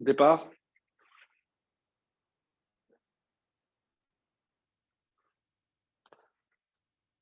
[0.00, 0.48] Départ.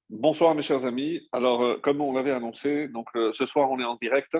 [0.08, 1.28] Bonsoir mes chers amis.
[1.32, 4.36] Alors, euh, comme on l'avait annoncé, donc euh, ce soir on est en direct.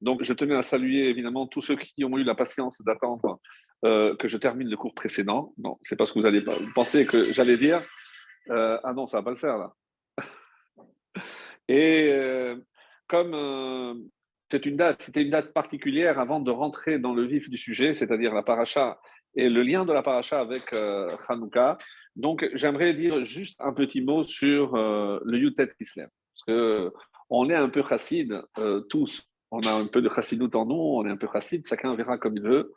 [0.00, 3.38] Donc, je tenais à saluer évidemment tous ceux qui ont eu la patience d'attendre
[3.84, 5.52] euh, que je termine le cours précédent.
[5.58, 6.42] Non, c'est pas ce que vous allez
[6.74, 7.82] penser que j'allais dire.
[8.48, 9.74] ah non, ça va pas le faire là.
[11.68, 12.10] Et
[13.08, 14.10] comme
[14.50, 17.94] c'est une date, c'était une date particulière avant de rentrer dans le vif du sujet,
[17.94, 18.98] c'est-à-dire la paracha
[19.34, 21.78] et le lien de la paracha avec euh, Hanouka.
[22.16, 26.08] Donc, j'aimerais dire juste un petit mot sur euh, le Yutet Kislev.
[26.08, 26.92] Parce que
[27.28, 29.22] on est un peu chassid, euh, tous.
[29.52, 32.18] On a un peu de chassidoute en nous, on est un peu chassid, chacun verra
[32.18, 32.72] comme il veut.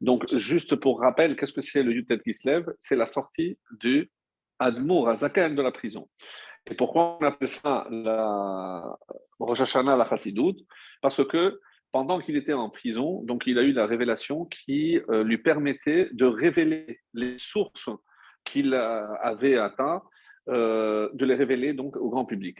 [0.00, 2.66] Donc, juste pour rappel, qu'est-ce que c'est le Yutet Kislev?
[2.78, 4.10] C'est la sortie du
[4.58, 6.08] Admour Azaken de la prison.
[6.68, 8.98] Et pourquoi on appelle ça la
[9.38, 10.58] Rosh Hashanah, la chassidoute
[11.00, 11.60] Parce que
[11.92, 16.08] pendant qu'il était en prison, donc il a eu la révélation qui euh, lui permettait
[16.12, 17.88] de révéler les sources
[18.44, 20.02] qu'il avait atteintes,
[20.48, 22.58] euh, de les révéler donc au grand public.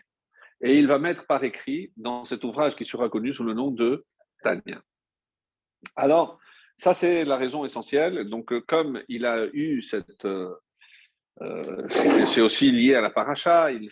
[0.62, 3.70] Et il va mettre par écrit dans cet ouvrage qui sera connu sous le nom
[3.70, 4.05] de
[4.42, 4.80] Tania.
[5.95, 6.39] Alors,
[6.78, 8.28] ça c'est la raison essentielle.
[8.28, 10.27] Donc, euh, comme il a eu cette
[11.39, 13.91] c'est aussi lié à la paracha, il,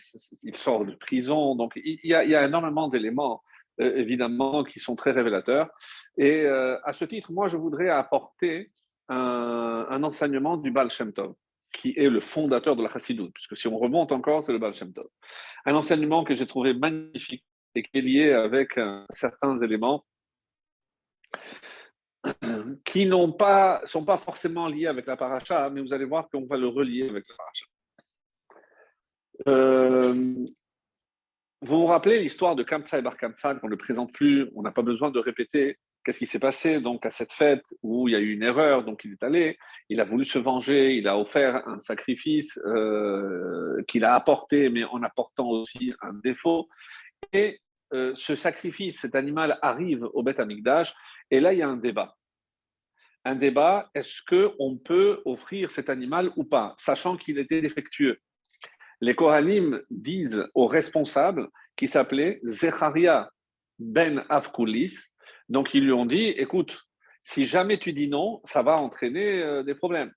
[0.54, 3.42] sort de prison, donc il y a, énormément d'éléments
[3.80, 5.68] euh, évidemment, qui sont très révélateurs.
[6.16, 8.70] Et euh, à ce titre, moi, je voudrais apporter
[9.08, 11.34] un, enseignement du Baal Shem Tov,
[11.72, 14.74] qui est le fondateur de la Chassidut, puisque si on remonte encore, c'est le Baal
[14.74, 15.08] Shem Tov.
[15.66, 20.04] Un enseignement que j'ai trouvé magnifique et qui est lié avec euh, certains éléments
[22.84, 26.46] qui n'ont pas, sont pas forcément liés avec la paracha, mais vous allez voir qu'on
[26.46, 27.66] va le relier avec la paracha.
[31.64, 34.70] Vous vous rappelez l'histoire de Kamsa et Bar Kamsa, qu'on ne présente plus, on n'a
[34.70, 38.14] pas besoin de répéter qu'est-ce qui s'est passé donc à cette fête où il y
[38.14, 39.56] a eu une erreur, donc il est allé,
[39.88, 44.84] il a voulu se venger, il a offert un sacrifice euh, qu'il a apporté, mais
[44.84, 46.68] en apportant aussi un défaut.
[47.32, 47.60] Et
[47.94, 50.94] euh, ce sacrifice, cet animal arrive au Beth Amikdash,
[51.30, 52.14] et là il y a un débat.
[53.24, 58.18] Un débat, est-ce qu'on peut offrir cet animal ou pas, sachant qu'il était défectueux.
[59.00, 63.30] Les Kohanim disent aux responsables qui s'appelait Zecharia
[63.78, 64.96] ben Avkulis,
[65.48, 66.78] donc ils lui ont dit, écoute,
[67.22, 70.12] si jamais tu dis non, ça va entraîner euh, des problèmes.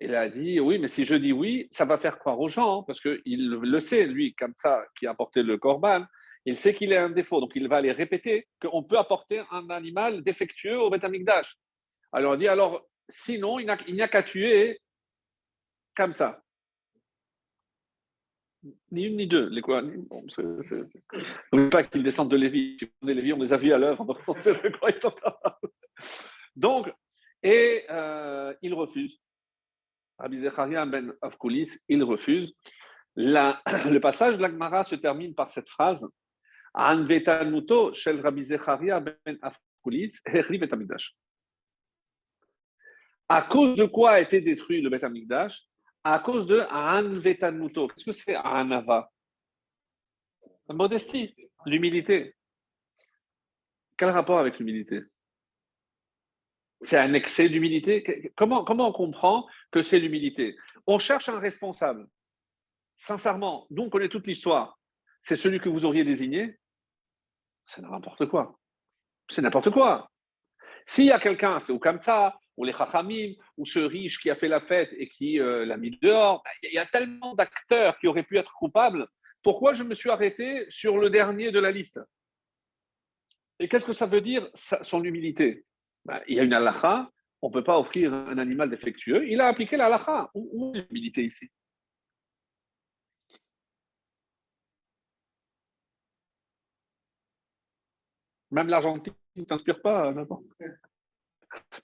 [0.00, 2.82] Il a dit, oui, mais si je dis oui, ça va faire croire aux gens,
[2.82, 6.04] parce qu'il le sait, lui, comme ça, qui a apporté le korban,
[6.44, 9.68] il sait qu'il est un défaut, donc il va aller répéter qu'on peut apporter un
[9.70, 11.04] animal défectueux au Beth
[12.12, 14.80] Alors il dit, alors, sinon, il n'y a qu'à tuer
[15.94, 16.42] comme ça
[18.90, 19.48] ni une ni deux.
[19.48, 22.76] Les quoi bon, c'est, pas qu'ils descendent de Lévi.
[23.02, 24.04] On Lévi, on les a vus à l'œuvre.
[26.56, 26.92] Donc,
[27.42, 29.18] et euh, il refuse.
[30.18, 32.54] Rabbi Zecharia ben Avkulis, il refuse.
[33.14, 36.06] La, le passage de l'Agmara se termine par cette phrase
[36.74, 41.14] Anvetanuto shel Rabbi Zecharia ben Avkulis, Hechri Betamikdash.
[43.28, 45.62] À cause de quoi a été détruit le Betamikdash
[46.04, 47.88] à cause de Anvetanuto.
[47.88, 49.10] Qu'est-ce que c'est Anava
[50.68, 51.34] La modestie,
[51.64, 52.36] l'humilité.
[53.96, 55.02] Quel rapport avec l'humilité?
[56.82, 58.32] C'est un excès d'humilité?
[58.36, 60.56] Comment, comment on comprend que c'est l'humilité?
[60.86, 62.06] On cherche un responsable.
[62.98, 64.78] Sincèrement, nous on connaît toute l'histoire.
[65.22, 66.56] C'est celui que vous auriez désigné?
[67.64, 68.60] C'est n'importe quoi.
[69.28, 70.08] C'est n'importe quoi.
[70.86, 74.36] S'il y a quelqu'un, c'est au ça ou les chachamim, ou ce riche qui a
[74.36, 76.42] fait la fête et qui euh, l'a mis dehors.
[76.44, 79.06] Bah, il y a tellement d'acteurs qui auraient pu être coupables.
[79.42, 82.00] Pourquoi je me suis arrêté sur le dernier de la liste?
[83.58, 85.64] Et qu'est-ce que ça veut dire, son humilité?
[86.04, 87.10] Bah, Il y a une halakha,
[87.42, 89.28] on ne peut pas offrir un animal défectueux.
[89.28, 90.30] Il a appliqué la halakha.
[90.34, 91.50] Où, est l'humilité ici?
[98.50, 100.44] Même l'Argentine ne t'inspire pas, n'importe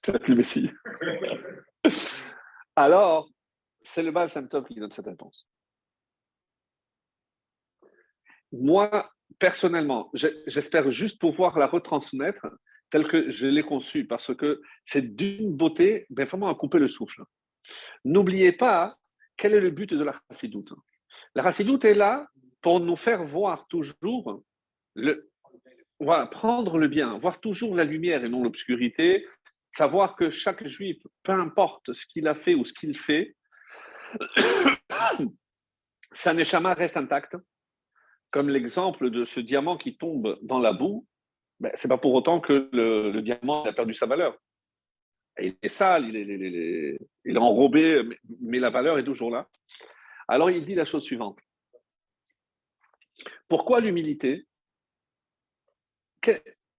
[0.06, 0.70] le Messie.
[2.76, 3.28] Alors,
[3.82, 5.48] c'est le Baal Shem qui donne cette réponse.
[8.52, 10.10] Moi, personnellement,
[10.46, 12.46] j'espère juste pouvoir la retransmettre
[12.90, 16.88] telle que je l'ai conçue, parce que c'est d'une beauté, ben vraiment à couper le
[16.88, 17.22] souffle.
[18.04, 18.96] N'oubliez pas
[19.36, 20.74] quel est le but de la chassidoute.
[21.34, 22.28] La chassidoute est là
[22.60, 24.42] pour nous faire voir toujours
[24.94, 25.30] le,
[26.30, 29.26] prendre le bien, voir toujours la lumière et non l'obscurité,
[29.72, 33.34] savoir que chaque juif, peu importe ce qu'il a fait ou ce qu'il fait,
[36.12, 37.36] sa neshama reste intacte.
[38.30, 41.06] Comme l'exemple de ce diamant qui tombe dans la boue,
[41.60, 44.36] ben, ce n'est pas pour autant que le, diamant a perdu sa valeur.
[45.38, 48.02] il est sale, il est, il est enrobé,
[48.40, 49.48] mais la valeur est toujours là.
[50.28, 51.38] Alors il dit la chose suivante.
[53.48, 54.46] Pourquoi l'humilité?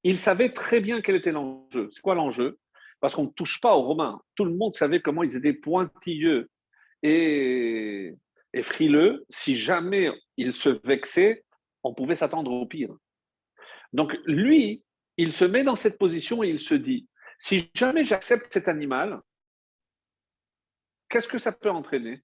[0.04, 1.90] Il savait très bien quel était l'enjeu.
[1.92, 2.60] C'est quoi l'enjeu?
[3.04, 4.22] Parce qu'on ne touche pas aux Romains.
[4.34, 6.50] Tout le monde savait comment ils étaient pointilleux
[7.02, 8.16] et,
[8.62, 9.26] frileux.
[9.30, 11.44] Si jamais ils se vexaient,
[11.84, 12.96] on pouvait s'attendre au pire.
[13.92, 14.86] Donc lui,
[15.18, 17.10] il se met dans cette position et il se dit,
[17.40, 19.20] si jamais j'accepte cet animal,
[21.10, 22.24] qu'est-ce que ça peut entraîner?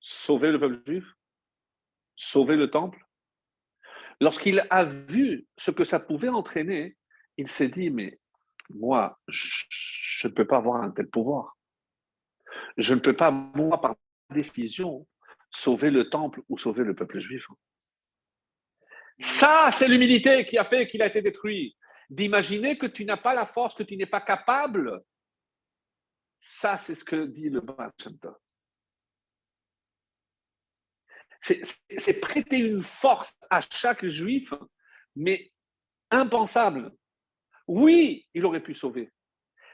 [0.00, 1.14] Sauver le peuple juif?
[2.14, 3.02] Sauver le temple?
[4.20, 6.96] Lorsqu'il a vu ce que ça pouvait entraîner,
[7.36, 8.18] il s'est dit, mais
[8.68, 11.56] moi, je ne peux pas avoir un tel pouvoir.
[12.76, 13.96] Je ne peux pas, moi, par
[14.30, 15.06] décision,
[15.50, 17.46] sauver le temple ou sauver le peuple juif.
[19.20, 21.76] Ça, c'est l'humilité qui a fait qu'il a été détruit.
[22.08, 25.00] D'imaginer que tu n'as pas la force, que tu n'es pas capable.
[26.40, 27.92] Ça, c'est ce que dit le Baal
[31.40, 34.52] C'est prêter une force à chaque juif,
[35.16, 35.52] mais
[36.10, 36.92] impensable.
[37.66, 39.10] Oui, il aurait pu sauver.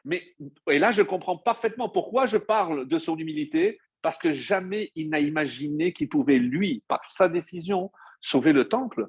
[0.04, 0.36] Mais,
[0.70, 5.10] et là, je comprends parfaitement pourquoi je parle de son humilité, parce que jamais il
[5.10, 7.90] n'a imaginé qu'il pouvait, lui, par sa décision,
[8.20, 9.06] sauver le temple.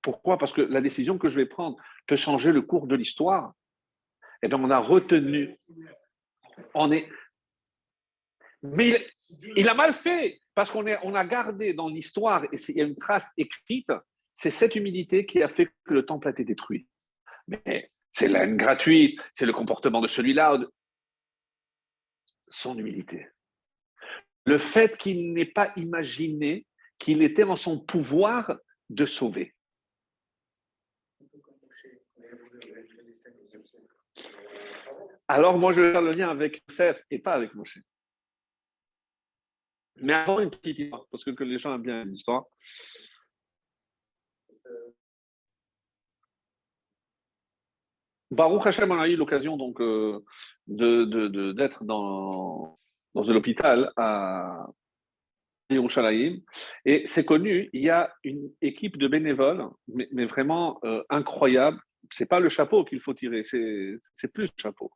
[0.00, 0.38] Pourquoi?
[0.38, 1.76] Parce que la décision que je vais prendre
[2.06, 3.52] peut changer le cours de l'histoire.
[4.42, 5.54] Et bien, on a retenu.
[6.72, 7.08] On est.
[8.62, 9.06] Mais
[9.56, 12.84] il, a mal fait, parce qu'on on a gardé dans l'histoire, et il y a
[12.84, 13.92] une trace écrite,
[14.34, 16.88] c'est cette humilité qui a fait que le temple a été détruit.
[17.46, 20.58] Mais c'est la haine gratuite, c'est le comportement de celui-là.
[22.48, 23.28] Son humilité.
[24.44, 26.66] Le fait qu'il n'ait pas imaginé
[26.98, 28.58] qu'il était en son pouvoir
[28.90, 29.54] de sauver.
[35.28, 37.78] Alors, moi, je vais faire le lien avec Youssef et pas avec Moshe.
[40.00, 42.44] Mais avant, une petite histoire, parce que, les gens aiment bien les histoires.
[48.30, 50.20] Baruch Hashem, on a eu l'occasion donc euh,
[50.66, 52.78] d'être dans,
[53.14, 54.66] dans l'hôpital à
[55.70, 56.40] Yerushalayim.
[56.84, 61.80] Et c'est connu, il y a une équipe de bénévoles, mais, vraiment euh, incroyable.
[62.10, 64.90] C'est pas le chapeau qu'il faut tirer, c'est plus le chapeau.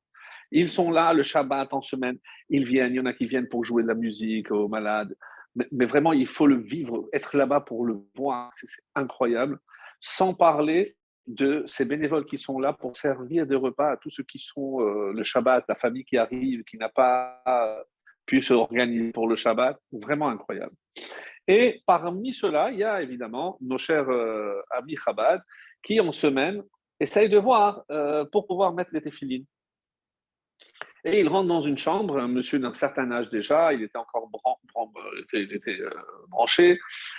[0.53, 2.19] Ils sont là le Shabbat en semaine,
[2.49, 5.17] ils viennent, il y en a qui viennent pour jouer de la musique aux malades,
[5.55, 9.59] mais, vraiment, il faut le vivre, être là-bas pour le voir, c'est incroyable.
[10.01, 10.97] Sans parler
[11.27, 14.81] de ces bénévoles qui sont là pour servir des repas à tous ceux qui sont
[14.81, 17.85] euh, le Shabbat, la famille qui arrive, qui n'a pas
[18.27, 20.75] pu se organiser pour le Shabbat, vraiment incroyable.
[21.49, 25.43] Et parmi ceux-là, il y a évidemment nos chers euh, amis Chabad
[25.83, 26.63] qui, en semaine,
[27.01, 29.45] essayent de voir euh, pour pouvoir mettre les téfilines.
[31.05, 34.31] Et il rentre dans une chambre, un monsieur d'un certain âge déjà, il était encore
[34.33, 35.91] euh,
[36.29, 36.79] branché.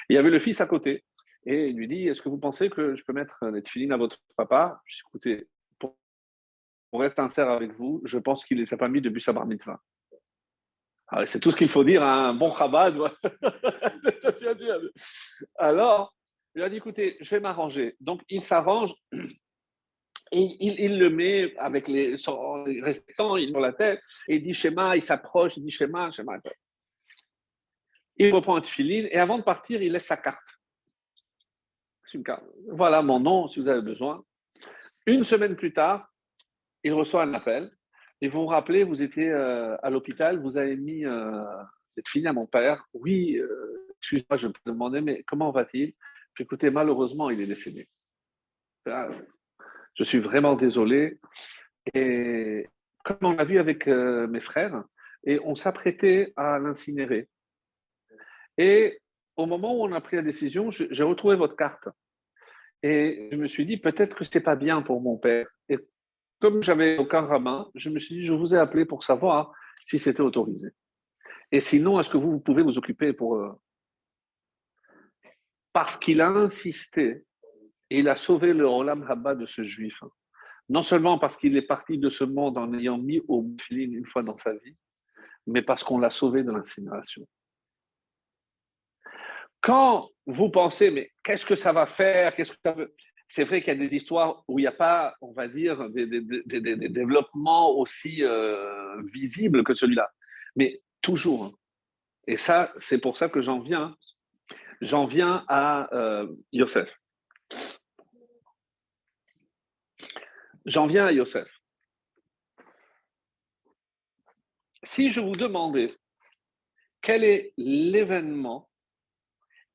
[0.09, 1.03] Il y avait le fils à côté.
[1.45, 3.97] Et il lui dit Est-ce que vous pensez que je peux mettre les tefilines à
[3.97, 4.81] votre papa?
[4.85, 5.47] Je dis Écoutez,
[5.79, 9.45] pour, être sincère avec vous, je pense qu'il ne s'est pas mis depuis sa bar
[9.45, 9.81] mitzvah.
[11.07, 12.97] Ah c'est tout ce qu'il faut dire à un bon Chabad.
[15.57, 16.15] Alors,
[16.55, 17.97] il a dit Écoutez, je vais m'arranger.
[17.99, 18.93] Donc, il s'arrange
[20.33, 22.11] et il, le met avec les
[22.81, 26.37] restants, il dans la tête, et il dit schéma, il s'approche, il dit schéma, schéma.
[28.17, 30.39] Il reprend un filine et avant de partir, il laisse sa carte.
[32.13, 32.23] Une.
[32.69, 34.23] Voilà mon nom si vous avez besoin.
[35.07, 36.07] Une semaine plus tard,
[36.83, 37.69] il reçoit un appel.
[38.21, 41.43] Et vous vous rappelez, vous étiez euh, à l'hôpital, vous avez mis euh,
[41.95, 42.87] cette fille à mon père.
[42.93, 45.93] Oui, euh, excuse-moi, je me demandais, mais comment va-t-il?
[46.39, 47.87] Écoutez, malheureusement, il est décédé.
[49.95, 51.19] Je suis vraiment désolé.
[51.93, 52.67] Et
[53.03, 54.83] comme on l'a vu avec euh, mes frères,
[55.25, 57.29] et on s'apprêtait à l'incinérer.
[58.57, 58.99] Et
[59.35, 61.87] au moment où on a pris la décision, j'ai retrouvé votre carte.
[62.81, 65.47] Et je me suis dit, peut-être que ce n'est pas bien pour mon père.
[65.69, 65.79] Et
[66.39, 69.53] comme j'avais aucun rabbin, je me suis dit, je vous ai appelé pour savoir
[69.85, 70.69] si c'était autorisé.
[71.51, 73.37] Et sinon, est-ce que vous, vous pouvez vous occuper pour...
[73.37, 73.53] eux
[75.71, 77.25] Parce qu'il a insisté
[77.93, 80.01] et il a sauvé le Olam Haba de ce juif.
[80.67, 84.07] Non seulement parce qu'il est parti de ce monde en ayant mis au filine une
[84.07, 84.75] fois dans sa vie,
[85.45, 87.27] mais parce qu'on l'a sauvé de l'incinération.
[89.61, 92.35] Quand vous pensez, mais qu'est-ce que ça va faire?
[92.35, 92.91] Qu'est-ce que
[93.27, 95.87] C'est vrai qu'il y a des histoires où il n'y a pas, on va dire,
[95.91, 96.07] des,
[96.89, 100.09] développements aussi euh, visibles que celui-là.
[100.55, 101.45] Mais toujours.
[101.45, 101.53] Hein.
[102.25, 103.95] Et ça, c'est pour ça que j'en viens.
[104.81, 106.89] J'en viens à euh, Yosef.
[110.65, 111.47] J'en viens à Yosef.
[114.83, 115.95] Si je vous demandais
[117.01, 118.69] quel est l'événement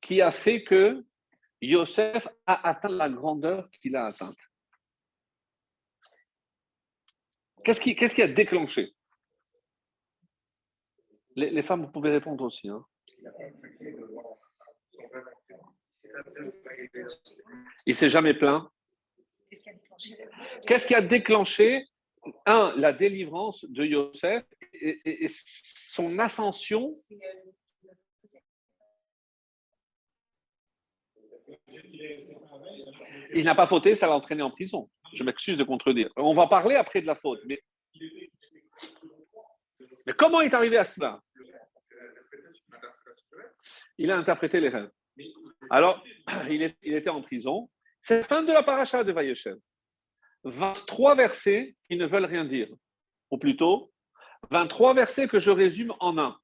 [0.01, 1.05] qui a fait que
[1.61, 4.37] Yosef a atteint la grandeur qu'il a atteinte?
[7.63, 8.95] Qu'est-ce qui, a déclenché?
[11.35, 12.67] Les, femmes, vous pouvez répondre aussi.
[12.67, 12.83] Hein.
[17.85, 18.69] Il s'est jamais plaint.
[20.67, 21.85] Qu'est-ce qui a déclenché
[22.45, 26.91] un, la délivrance de Yosef et, son ascension?
[33.33, 34.89] Il n'a pas fauté, ça l'a entraîné en prison.
[35.13, 36.11] Je m'excuse de contredire.
[36.15, 37.41] On va parler après de la faute.
[37.45, 37.61] Mais,
[40.05, 41.19] mais comment est arrivé à cela?
[43.97, 44.91] Il a interprété les rêves.
[45.69, 46.03] Alors,
[46.49, 47.69] il, était en prison.
[48.03, 49.57] C'est la fin de la paracha de Vayeshev.
[50.43, 52.69] 23 versets qui ne veulent rien dire.
[53.31, 53.91] Ou plutôt,
[54.51, 56.37] 23 versets que je résume en un.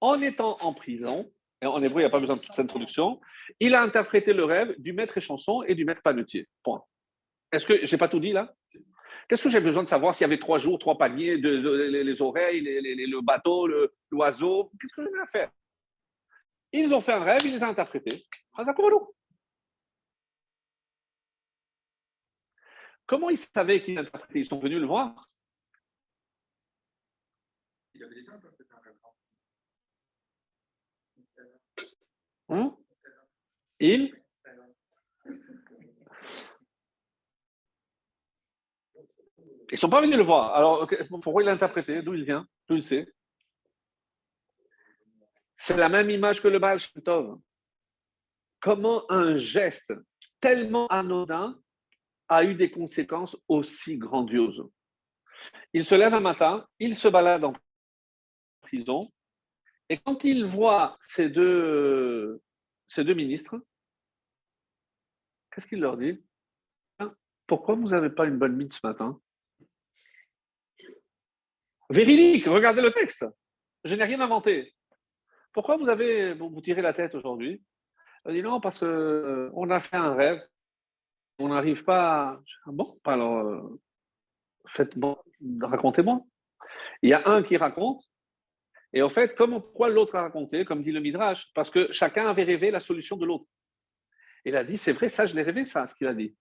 [0.00, 1.30] En étant en prison,
[1.60, 3.20] et en hébreu, il n'y a pas besoin de toute cette introduction,
[3.58, 6.48] il a interprété le rêve du maître échanson et du maître panetier.
[6.62, 6.82] Point.
[7.52, 8.54] Est-ce que j'ai pas tout dit là?
[9.28, 12.60] Qu'est-ce que j'ai besoin de savoir s'il y avait trois jours, trois paniers, les, oreilles,
[12.60, 13.68] le bateau,
[14.10, 14.70] l'oiseau?
[14.80, 15.50] Qu'est-ce que j'ai à faire?
[16.72, 18.24] Ils ont fait un rêve, ils les ont interprétés.
[23.08, 25.30] Comment ils savaient qu'ils interprétaient Ils sont venus le voir.
[27.94, 28.22] Il avait
[33.80, 34.12] Ils
[39.72, 40.54] ne sont pas venus le voir.
[40.54, 40.86] Alors,
[41.22, 42.02] pourquoi il l'a interprété?
[42.02, 42.46] D'où il vient?
[42.68, 43.10] D'où il sait?
[45.56, 47.38] C'est la même image que le Baal Shem Tov.
[48.60, 49.92] Comment un geste
[50.40, 51.58] tellement anodin
[52.28, 54.62] a eu des conséquences aussi grandioses
[55.72, 57.52] Il se lève un matin, il se balade en
[58.60, 59.10] prison,
[59.88, 62.40] et quand il voit ces deux,
[62.98, 63.58] ministres,
[65.50, 66.22] qu'est-ce qu'il leur dit?
[67.46, 69.18] Pourquoi vous n'avez pas une bonne mine ce matin?
[71.88, 73.24] Véridique, regardez le texte.
[73.84, 74.74] Je n'ai rien inventé.
[75.54, 77.62] Pourquoi vous avez vous tirez la tête aujourd'hui?
[78.26, 80.46] Il dit non, parce qu'on euh, a fait un rêve.
[81.38, 82.42] On n'arrive pas à...
[82.66, 83.80] Ah bon, alors, euh,
[84.66, 84.94] faites
[85.60, 86.22] racontez-moi.
[87.02, 88.02] Il y a un qui raconte,
[88.92, 91.50] et en fait, comme, pourquoi l'autre a raconté, comme dit le Midrash?
[91.54, 93.44] Parce que chacun avait rêvé la solution de l'autre.
[94.44, 96.34] Il a dit, c'est vrai, ça, je l'ai rêvé, ça, ce qu'il a dit.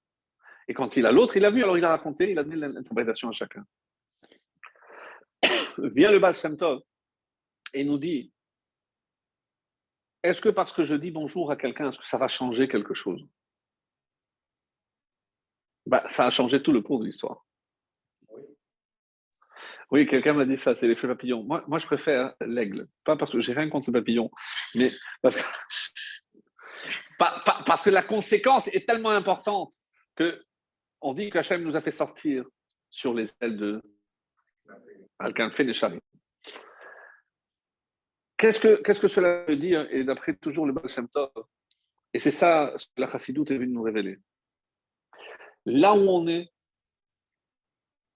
[0.67, 2.55] Et quand il a l'autre, il a vu, alors il a raconté, il a donné
[2.55, 3.65] l'interprétation à chacun
[5.77, 6.35] vient le Baal
[7.73, 8.31] et nous dit
[10.23, 12.93] Est-ce que parce que je dis bonjour à quelqu'un, est-ce que ça va changer quelque
[12.93, 13.25] chose?
[15.87, 17.45] Bah, Ça a changé tout le cours de l'histoire.
[19.89, 21.43] Oui, quelqu'un m'a dit ça, c'est l'effet papillon.
[21.43, 22.87] Moi, moi, je préfère l'aigle.
[23.05, 24.29] Pas parce que j'ai rien contre le papillon,
[24.75, 24.89] mais
[25.21, 25.43] parce que,
[27.65, 29.73] parce que la conséquence est tellement importante
[30.15, 30.43] que
[30.99, 32.43] on dit qu'Hachem nous a fait sortir
[32.89, 33.81] sur les ailes de,
[38.37, 39.87] Qu'est-ce que, qu'est-ce que cela veut dire?
[39.89, 40.87] Et d'après toujours le Baal
[42.13, 44.19] et c'est ça ce que la Chassidoute est venue nous révéler.
[45.67, 46.49] Là où on est,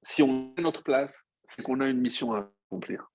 [0.04, 3.12] si on est notre place, c'est qu'on a une mission à accomplir.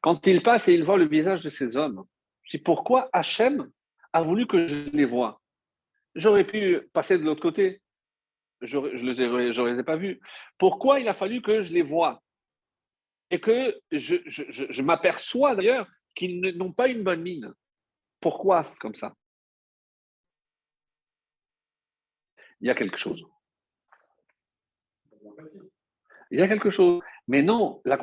[0.00, 2.06] Quand il passe et il voit le visage de ces hommes,
[2.44, 3.70] je dis pourquoi Hachem
[4.14, 5.42] a voulu que je les voie?
[6.14, 7.82] J'aurais pu passer de l'autre côté,
[8.62, 10.18] je ne les, ai pas vus.
[10.56, 12.22] Pourquoi il a fallu que je les voie?
[13.30, 17.52] Et que je, je m'aperçois d'ailleurs qu'ils n'ont pas une bonne mine.
[18.20, 19.14] Pourquoi c'est comme ça?
[22.60, 23.24] Il y a quelque chose.
[26.30, 27.00] Il y a quelque chose.
[27.26, 27.98] Mais non, la,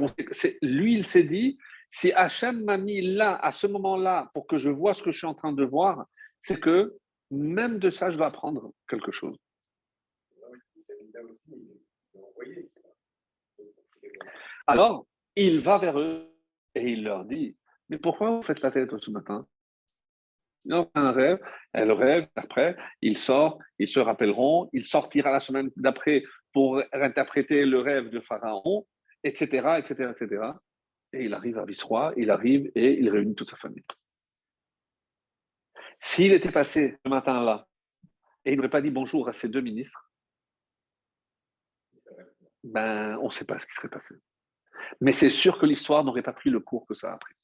[0.62, 1.58] lui, il s'est dit,
[1.90, 5.18] si Hachem m'a mis là, à ce moment-là, pour que je vois ce que je
[5.18, 6.06] suis en train de voir,
[6.40, 6.98] c'est que
[7.32, 9.38] même de ça, je dois apprendre quelque chose.
[14.68, 16.32] Alors, il va vers eux
[16.74, 17.56] et il leur dit
[17.90, 19.48] Mais pourquoi vous faites la tête ce matin
[20.72, 21.40] Ont un rêve,
[21.74, 27.66] elle rêve, après, il sort, ils se rappelleront, il sortira la semaine d'après pour interpréter
[27.66, 28.88] le rêve de Pharaon,
[29.24, 30.44] etc., etc., etc.
[31.14, 33.84] Et il arrive à Visroy, il arrive et il réunit toute sa famille.
[36.00, 37.68] S'il était passé ce matin-là
[38.44, 40.10] et il n'aurait pas dit bonjour à ses deux ministres,
[42.64, 44.16] ben, on ne sait pas ce qui serait passé.
[45.02, 47.36] Mais c'est sûr que l'histoire n'aurait pas pris le cours que ça a pris.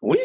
[0.00, 0.18] Oui,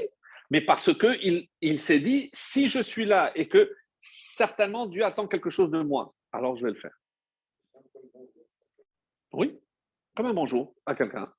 [0.50, 5.28] mais parce qu'il il, s'est dit, si je suis là et que certainement Dieu attend
[5.28, 6.96] quelque chose de moi, alors je vais le faire.
[9.32, 9.60] Oui,
[10.16, 11.34] comme un bonjour à quelqu'un.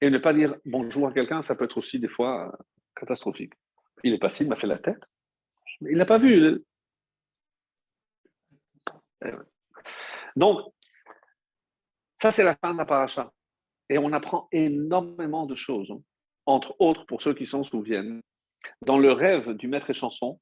[0.00, 2.58] Et ne pas dire bonjour à quelqu'un, ça peut être aussi des fois
[2.96, 3.52] catastrophique.
[4.02, 5.02] Il est passé, il m'a fait la tête.
[5.82, 6.64] Il n'a pas vu.
[9.24, 9.30] Eh
[10.36, 10.72] Donc,
[12.20, 13.32] ça, c'est la fin de la paracha.
[13.92, 16.00] Et on apprend énormément de choses, hein.
[16.46, 18.22] entre autres, pour ceux qui s'en souviennent,
[18.86, 20.40] dans le rêve du maître et chanson,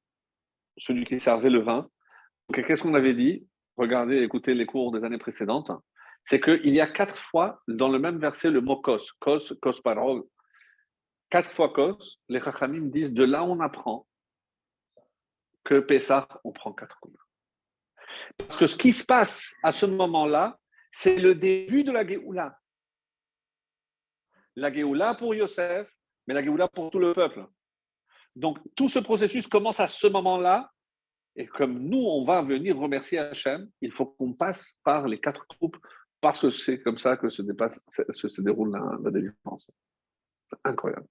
[0.77, 1.89] celui qui servait le vin.
[2.53, 3.45] Qu'est-ce qu'on avait dit?
[3.75, 5.69] Regardez, écoutez les cours des années précédentes.
[6.23, 9.81] C'est qu'il y a quatre fois dans le même verset le mot kos, kos, kos
[9.81, 10.23] parole.
[11.29, 14.07] Quatre fois kos, les chachamim disent de là on apprend
[15.65, 17.19] que Pessah, on prend quatre coups.
[18.37, 20.57] Parce que ce qui se passe à ce moment-là,
[20.93, 22.57] c'est le début de la Géoula.
[24.55, 25.87] La Géoula pour Yosef,
[26.27, 27.45] mais la Géoula pour tout le peuple.
[28.35, 30.71] Donc tout ce processus commence à ce moment-là.
[31.35, 35.45] Et comme nous, on va venir remercier Hachem, il faut qu'on passe par les quatre
[35.47, 35.77] troupes
[36.19, 37.41] parce que c'est comme ça que se,
[38.41, 39.67] déroule la, la délivrance.
[40.63, 41.07] Incroyable.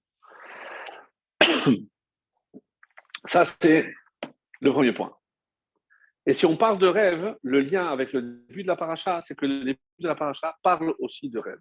[3.25, 3.93] Ça, c'est
[4.61, 5.15] le premier point.
[6.25, 9.35] Et si on parle de rêve, le lien avec le début de la paracha, c'est
[9.35, 11.59] que le début de la paracha parle aussi de rêve.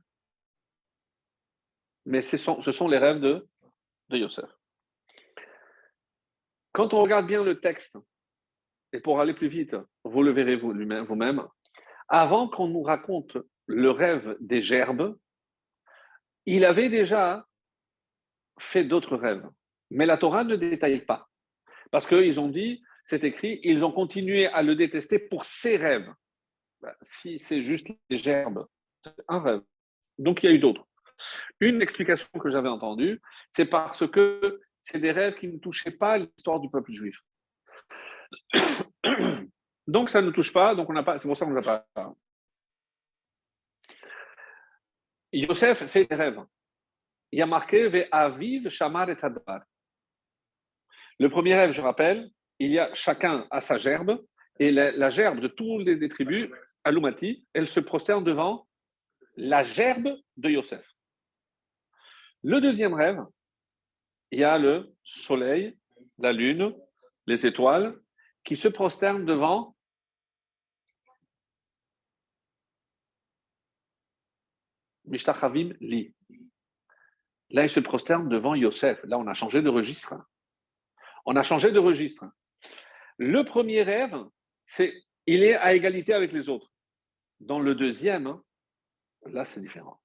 [2.07, 3.47] Mais ce sont, ce sont les rêves de,
[4.09, 4.51] de Yosef.
[6.73, 7.97] Quand on regarde bien le texte,
[8.93, 11.47] et pour aller plus vite, vous le verrez vous-même,
[12.09, 15.17] avant qu'on nous raconte le rêve des gerbes,
[16.47, 17.47] il avait déjà
[18.59, 19.47] fait d'autres rêves.
[19.91, 21.29] Mais la Torah ne détaille pas.
[21.91, 26.13] Parce qu'ils ont dit, c'est écrit, ils ont continué à le détester pour ses rêves.
[26.81, 28.67] Ben, si c'est juste les gerbes,
[29.05, 29.63] c'est un rêve.
[30.19, 30.87] Donc il y a eu d'autres.
[31.61, 33.21] Une explication que j'avais entendue,
[33.53, 37.21] c'est parce que c'est des rêves qui ne touchaient pas l'histoire du peuple juif.
[39.87, 41.87] donc ça ne touche pas, donc on n'a pas, c'est pour ça qu'on n'a pas.
[45.33, 46.41] Yosef fait des rêves.
[47.33, 49.63] Il y a marqué Ve shamar et hadar.
[51.19, 54.19] Le premier rêve, je rappelle, il y a chacun à sa gerbe,
[54.59, 56.51] et la, gerbe de toutes les, tribus,
[56.85, 58.67] Alumati, elle se prosterne devant
[59.37, 60.85] la gerbe de Yosef.
[62.43, 63.23] Le deuxième rêve,
[64.31, 65.77] il y a le soleil,
[66.19, 66.75] la lune,
[67.27, 67.99] les étoiles,
[68.45, 69.77] qui se prosternent devant
[75.05, 76.15] Mishtachavim Li.
[77.51, 79.03] Là, il se prosterne devant Yosef.
[79.05, 80.15] Là, on a changé de registre.
[81.27, 82.25] On a changé de registre.
[83.19, 84.17] Le premier rêve,
[84.67, 84.95] c'est
[85.27, 86.73] il est à égalité avec les autres.
[87.41, 88.41] Dans le deuxième,
[89.27, 90.00] là, c'est différent.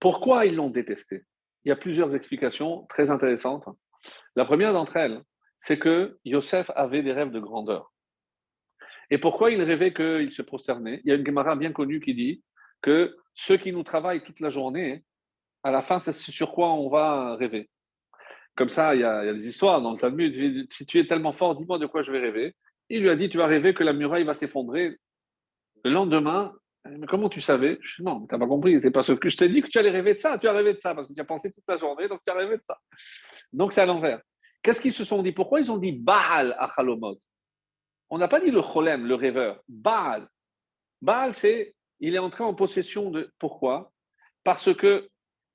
[0.00, 1.24] Pourquoi ils l'ont détesté?
[1.64, 3.64] Il y a plusieurs explications très intéressantes.
[4.34, 5.22] La première d'entre elles,
[5.60, 7.92] c'est que Yosef avait des rêves de grandeur.
[9.10, 11.00] Et pourquoi il rêvait qu'il se prosternait?
[11.04, 12.42] Il y a une Gemara bien connue qui dit
[12.80, 15.04] que ceux qui nous travaillent toute la journée,
[15.62, 17.68] à la fin, c'est sur quoi on va rêver.
[18.56, 20.66] Comme ça, il y, a, des histoires dans le Talmud.
[20.72, 22.54] Si tu es tellement fort, dis-moi de quoi je vais rêver.
[22.88, 24.96] Il lui a dit Tu vas rêver que la muraille va s'effondrer.
[25.84, 26.52] Le lendemain,
[26.86, 27.78] mais comment tu savais?
[27.98, 28.80] Non, tu n'as pas compris.
[28.82, 30.38] C'est parce que je t'ai dit que tu allais rêver de ça.
[30.38, 32.30] Tu as rêvé de ça parce que tu as pensé toute la journée, donc tu
[32.30, 32.78] as rêvé de ça.
[33.52, 34.20] Donc c'est à l'envers.
[34.62, 35.32] Qu'est-ce qu'ils se sont dit?
[35.32, 37.18] Pourquoi ils ont dit Baal à Chalomot
[38.08, 39.62] On n'a pas dit le Cholem, le rêveur.
[39.68, 40.28] Baal.
[41.02, 43.32] Baal, c'est il est entré en possession de.
[43.38, 43.92] Pourquoi?
[44.42, 45.10] Parce que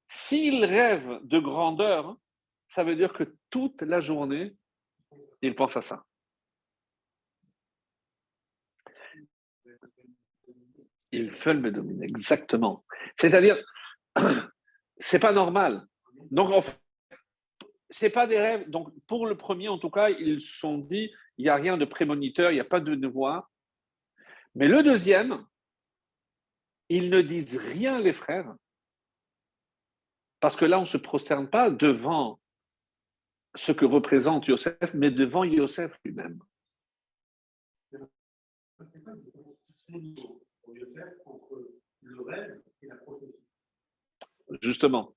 [0.09, 2.15] s'il rêve de grandeur,
[2.69, 4.55] ça veut dire que toute la journée,
[5.41, 6.03] il pense à ça.
[11.15, 12.83] Il veut me dominer, exactement.
[13.17, 13.57] C'est-à-dire,
[14.97, 15.87] c'est pas normal.
[16.29, 16.77] Donc, en fait,
[17.89, 18.69] c'est pas des rêves.
[18.69, 21.77] Donc, pour le premier, en tout cas, ils se sont dit, il n'y a rien
[21.77, 23.49] de prémoniteur, il n'y a pas de devoir.
[24.55, 25.45] Mais le deuxième,
[26.89, 28.53] ils ne disent rien, les frères,
[30.41, 32.41] parce que là, on ne se prosterne pas devant
[33.55, 36.39] ce que représente Yosef, mais devant Yosef lui-même.
[44.61, 45.15] Justement.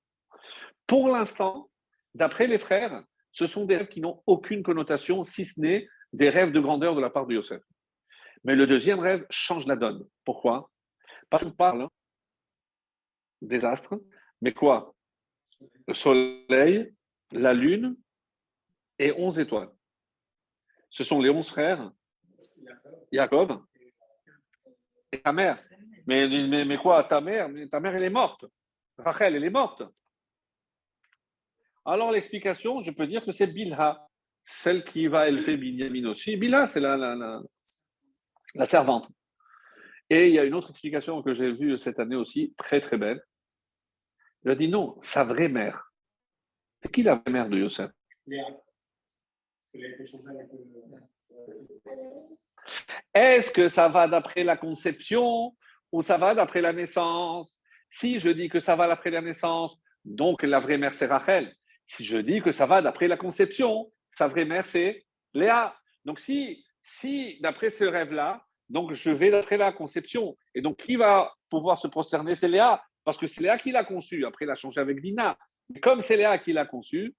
[0.87, 1.69] Pour l'instant,
[2.15, 6.29] d'après les frères, ce sont des rêves qui n'ont aucune connotation, si ce n'est des
[6.29, 7.61] rêves de grandeur de la part de Yosef.
[8.43, 10.07] Mais le deuxième rêve change la donne.
[10.25, 10.71] Pourquoi?
[11.29, 11.87] Parce qu'on parle
[13.41, 14.01] des astres,
[14.41, 14.95] mais quoi?
[15.87, 16.93] Le soleil,
[17.31, 17.97] la lune
[18.97, 19.71] et onze étoiles.
[20.89, 21.91] Ce sont les onze frères.
[23.11, 23.61] Jacob.
[25.17, 25.55] Ta mère.
[26.05, 28.45] Mais, mais, quoi, ta mère Ta mère, elle est morte.
[28.97, 29.83] Rachel, elle est morte.
[31.85, 34.07] Alors l'explication, je peux dire que c'est Bilha,
[34.43, 36.35] celle qui va élever Binyamin aussi.
[36.35, 37.41] Bilha, c'est la, la,
[38.55, 39.07] la, servante.
[40.09, 42.97] Et il y a une autre explication que j'ai vue cette année aussi, très très
[42.97, 43.23] belle.
[44.43, 45.91] Il a dit non, sa vraie mère.
[46.81, 47.91] C'est qui la vraie mère de Yosef?
[53.13, 55.55] Est-ce que ça va d'après la conception
[55.91, 57.59] ou ça va d'après la naissance?
[57.89, 61.55] Si je dis que ça va d'après la naissance, donc la vraie mère c'est Rachel.
[61.85, 65.75] Si je dis que ça va d'après la conception, sa vraie mère c'est Léa.
[66.05, 70.37] Donc si, si d'après ce rêve-là, donc je vais d'après la conception.
[70.53, 72.35] Et donc qui va pouvoir se prosterner?
[72.35, 74.25] C'est Léa, parce que c'est Léa qui l'a conçu.
[74.25, 75.37] Après, il a changé avec Dina.
[75.69, 77.15] Mais comme c'est Léa qui l'a conçu,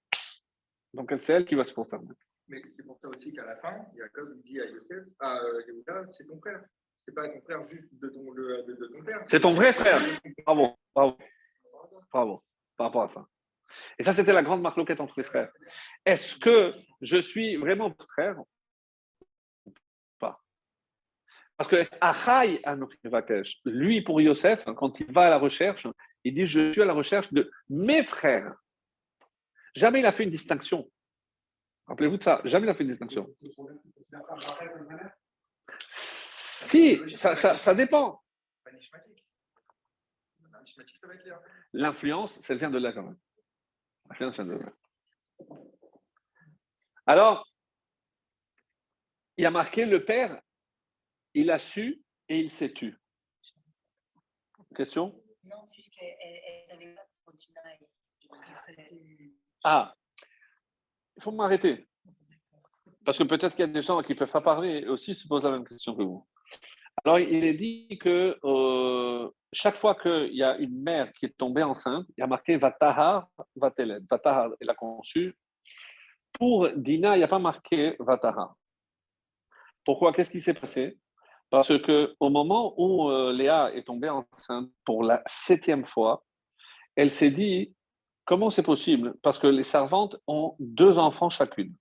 [0.94, 2.14] donc c'est elle qui va se prosterner.
[2.50, 6.02] Mais c'est pour ça aussi qu'à la fin, Jacob dit à Yosef, à euh, Yehuda,
[6.12, 6.60] c'est ton frère.
[7.06, 9.24] C'est pas ton frère juste de ton, de, ton père.
[9.28, 10.00] C'est ton vrai frère.
[10.44, 11.16] Bravo, bravo,
[12.12, 12.44] bravo,
[12.76, 13.26] par rapport à ça.
[14.00, 15.52] Et ça, c'était la grande marloquette entre les frères.
[16.04, 18.36] Est-ce que je suis vraiment frère
[19.64, 19.72] ou
[20.18, 20.42] pas?
[21.56, 22.60] Parce que Achai
[23.64, 25.86] lui, pour Yosef, quand il va à la recherche,
[26.24, 28.56] il dit Je suis à la recherche de mes frères.
[29.76, 30.90] Jamais il a fait une distinction.
[31.90, 33.26] Rappelez-vous de ça, jamais il a fait une distinction.
[35.90, 38.22] Si, ça, ça, ça dépend.
[41.72, 43.18] L'influence, ça vient de là quand même.
[47.06, 47.44] Alors,
[49.36, 50.40] il a marqué le père,
[51.34, 52.96] il a su et il s'est tu.
[54.76, 55.20] Question?
[55.42, 57.02] Non, c'est juste qu'elle n'avait pas
[59.64, 59.96] Ah,
[61.20, 61.86] il faut m'arrêter.
[63.04, 65.14] Parce que peut-être qu'il y a des gens qui ne peuvent pas parler et aussi
[65.14, 66.26] se posent la même question que vous.
[67.04, 71.36] Alors, il est dit que euh, chaque fois qu'il y a une mère qui est
[71.36, 74.06] tombée enceinte, il y a marqué Vatahar, Vateled.
[74.10, 75.36] Vatahar, elle a conçu.
[76.32, 78.54] Pour Dina, il n'y a pas marqué Vatahar.
[79.84, 80.12] Pourquoi?
[80.12, 80.98] Qu'est-ce qui s'est passé?
[81.50, 86.24] Parce qu'au moment où euh, Léa est tombée enceinte pour la septième fois,
[86.96, 87.74] elle s'est dit
[88.30, 89.16] comment c'est possible?
[89.22, 91.74] Parce que les servantes ont deux enfants chacune.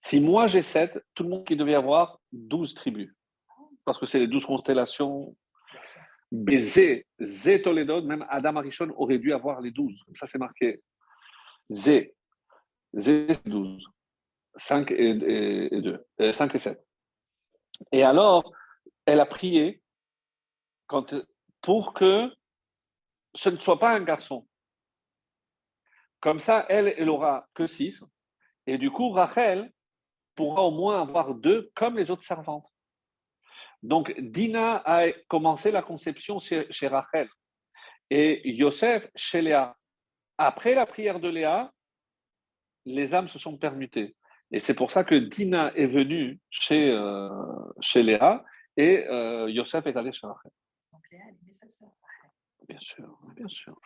[0.00, 3.14] Si moi j'ai sept, tout le monde qui devait avoir douze tribus
[3.84, 5.36] parce que c'est les douze constellations.
[6.32, 10.00] Zé, Zé Toledo, même Adam Arishon aurait dû avoir les douze.
[10.14, 10.80] Ça, c'est marqué.
[11.70, 12.14] Zé.
[12.96, 13.84] Zé, douze.
[14.56, 15.12] Cinq et,
[15.82, 16.02] deux.
[16.22, 16.82] Euh, cinq et sept.
[17.92, 18.52] Et alors,
[19.04, 19.82] elle a prié
[21.60, 22.32] pour que
[23.34, 24.46] ce ne soit pas un garçon.
[26.20, 27.98] Comme ça, elle, elle aura que six.
[28.66, 29.72] Et du coup, Rachel
[30.34, 32.70] pourra au moins avoir deux comme les autres servantes.
[33.82, 37.28] Donc, Dina a commencé la conception chez, Rachel
[38.10, 39.76] et Yosef chez Léa.
[40.36, 41.72] Après la prière de Léa,
[42.84, 44.16] les âmes se sont permutées.
[44.50, 47.30] Et c'est pour ça que Dina est venue chez, euh,
[47.80, 48.44] chez Léa
[48.76, 50.52] et euh, Yosef est allé chez Rachel.
[50.92, 51.90] Donc Léa, elle est sa sœur.
[52.68, 53.80] Bien sûr, bien sûr.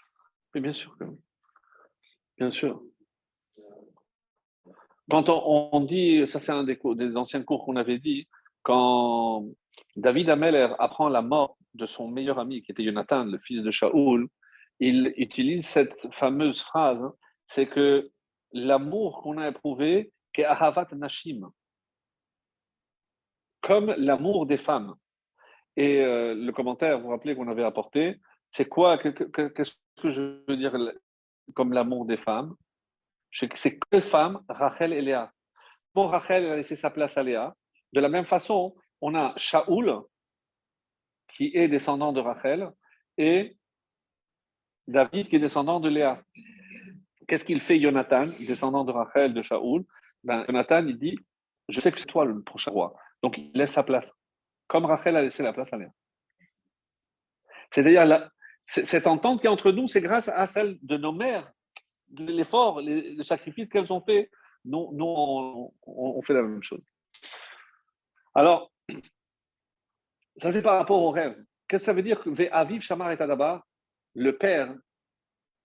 [0.54, 1.18] Mais bien sûr que oui.
[2.38, 2.82] Bien sûr.
[5.10, 8.26] Quand on, dit, ça c'est un des, anciens cours qu'on avait dit,
[8.62, 9.44] quand
[9.96, 13.70] David Ameller apprend la mort de son meilleur ami, qui était Jonathan, le fils de
[13.70, 14.28] Shaoul,
[14.80, 17.04] il utilise cette fameuse phrase,
[17.46, 18.10] c'est que
[18.52, 21.50] l'amour qu'on a éprouvé, est ahavat nashim,
[23.60, 24.94] comme l'amour des femmes.
[25.76, 28.20] Et euh, le commentaire, vous vous rappelez qu'on avait apporté,
[28.50, 30.76] c'est quoi, qu'est-ce que je veux dire
[31.52, 32.54] comme l'amour des femmes
[33.32, 35.32] C'est que femmes, Rachel et Léa.
[35.94, 37.54] Bon, Rachel a laissé sa place à Léa.
[37.92, 40.02] De la même façon, on a Shaoul,
[41.28, 42.70] qui est descendant de Rachel,
[43.16, 43.56] et
[44.86, 46.22] David, qui est descendant de Léa.
[47.28, 49.84] Qu'est-ce qu'il fait, Jonathan, descendant de Rachel, de Shaoul?
[50.22, 51.16] Ben, Jonathan, il dit
[51.68, 52.94] Je sais que c'est toi le prochain roi.
[53.22, 54.10] Donc, il laisse sa place.
[54.66, 55.90] Comme Rachel a laissé la place à Léa.
[57.72, 58.30] C'est-à-dire,
[58.66, 61.52] cette entente qui est entre nous, c'est grâce à celle de nos mères,
[62.08, 64.30] de l'effort, le sacrifice qu'elles ont fait.
[64.64, 64.88] Nous,
[65.86, 66.80] on, fait la même chose.
[68.34, 68.72] Alors,
[70.38, 71.36] ça, c'est par rapport au rêve.
[71.68, 73.64] Qu'est-ce que ça veut dire que Aviv Shamar et Tadaba,
[74.14, 74.74] le père,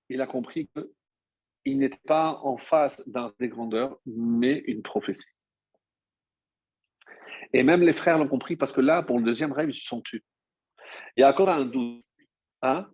[0.10, 5.24] il a compris qu'il n'était pas en face d'un des grandeurs, mais une prophétie.
[7.54, 9.86] Et même les frères l'ont compris parce que là, pour le deuxième rêve, ils se
[9.86, 10.24] sont tués.
[11.16, 12.04] Il y a encore un doute.
[12.62, 12.90] Hein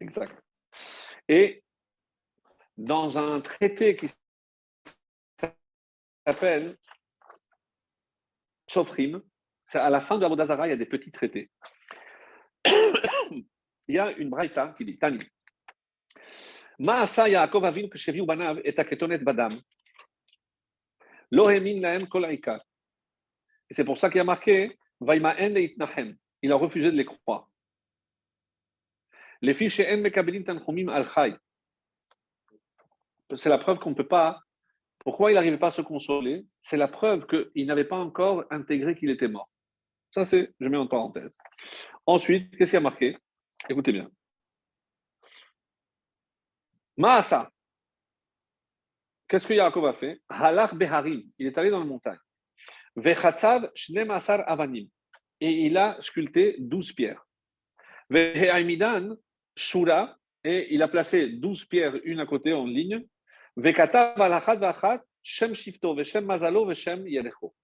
[0.00, 0.34] exact.
[1.28, 1.62] Et
[2.76, 4.08] dans un traité qui
[6.26, 6.76] s'appelle
[8.66, 9.22] Sofrim,
[9.72, 11.50] à la fin de la Bodazara, il y a des petits traités.
[12.66, 13.44] il
[13.88, 15.20] y a une braïta qui dit Tani.
[16.78, 19.60] Maasa Yaakov Avin Ksheviu Banav et Aketonet Badam.
[21.30, 22.60] Lohemin Laem Kol Aikar.
[23.70, 26.16] Et c'est pour ça qu'il a marqué Vaima'en Itnahem.
[26.44, 27.48] Il a refusé de les croire.
[29.40, 31.08] Les fiches En Mekabilin Tanchumim Al.
[33.34, 34.42] C'est la preuve qu'on ne peut pas.
[34.98, 36.44] Pourquoi il n'arrivait pas à se consoler?
[36.60, 39.48] C'est la preuve qu'il n'avait pas encore intégré qu'il était mort.
[40.12, 41.30] Ça, c'est, je mets en parenthèse.
[42.04, 43.16] Ensuite, qu'est-ce qu'il y a marqué?
[43.66, 44.10] Écoutez bien.
[46.98, 47.50] Maasa.
[49.26, 50.20] Qu'est-ce que Yaakov a fait?
[50.74, 51.22] Beharim.
[51.38, 52.18] Il est allé dans la montagne.
[52.96, 54.90] Vechatzav Shne Masar Avanim.
[55.44, 57.22] Et il a sculpté douze pierres.
[58.08, 59.14] Veheimidan
[59.54, 60.16] Shura.
[60.42, 63.04] Et il a placé douze pierres, une à côté en ligne.
[65.22, 67.54] Shem Shifto Veshem Mazalo Veshem Yerecho.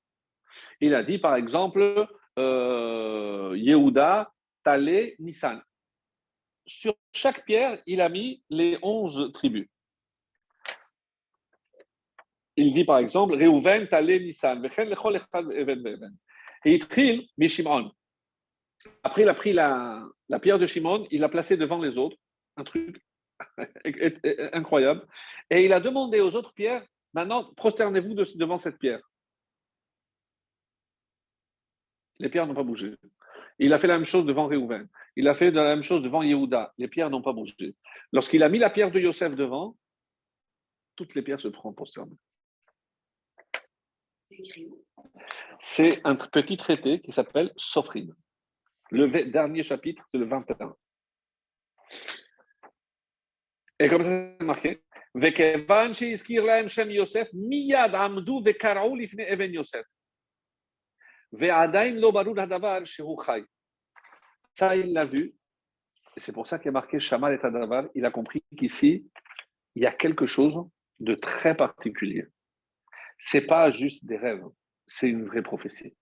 [0.82, 2.06] Il a dit par exemple
[2.38, 4.30] euh, Yehuda,
[4.62, 5.62] Talé, Nissan.
[6.66, 9.66] Sur chaque pierre, il a mis les onze tribus.
[12.56, 14.60] Il dit par exemple Reuven, Talé, Nissan.
[16.64, 17.90] Et il Mishimon.
[19.02, 22.16] Après, il a pris la, la pierre de Shimon, il l'a placée devant les autres.
[22.56, 23.02] Un truc
[24.52, 25.06] incroyable.
[25.50, 29.00] Et il a demandé aux autres pierres maintenant, prosternez-vous devant cette pierre.
[32.18, 32.96] Les pierres n'ont pas bougé.
[33.58, 34.88] Il a fait la même chose devant Réhouven.
[35.16, 36.72] Il a fait la même chose devant Yehuda.
[36.78, 37.74] Les pierres n'ont pas bougé.
[38.12, 39.76] Lorsqu'il a mis la pierre de Yosef devant,
[40.96, 42.16] toutes les pierres se prennent prosternées.
[44.30, 44.68] C'est
[46.04, 48.14] un petit traité qui s'appelle Sophrine.
[48.90, 50.74] Le dernier chapitre, c'est le 21.
[53.78, 54.82] Et comme ça, c'est marqué.
[64.54, 65.34] Ça, il l'a vu.
[66.16, 67.84] C'est pour ça qu'il a marqué Shamal et Tadavar.
[67.94, 69.08] Il a compris qu'ici,
[69.74, 70.58] il y a quelque chose
[70.98, 72.26] de très particulier.
[73.18, 74.44] C'est pas juste des rêves,
[74.90, 75.94] c'est une vraie prophétie.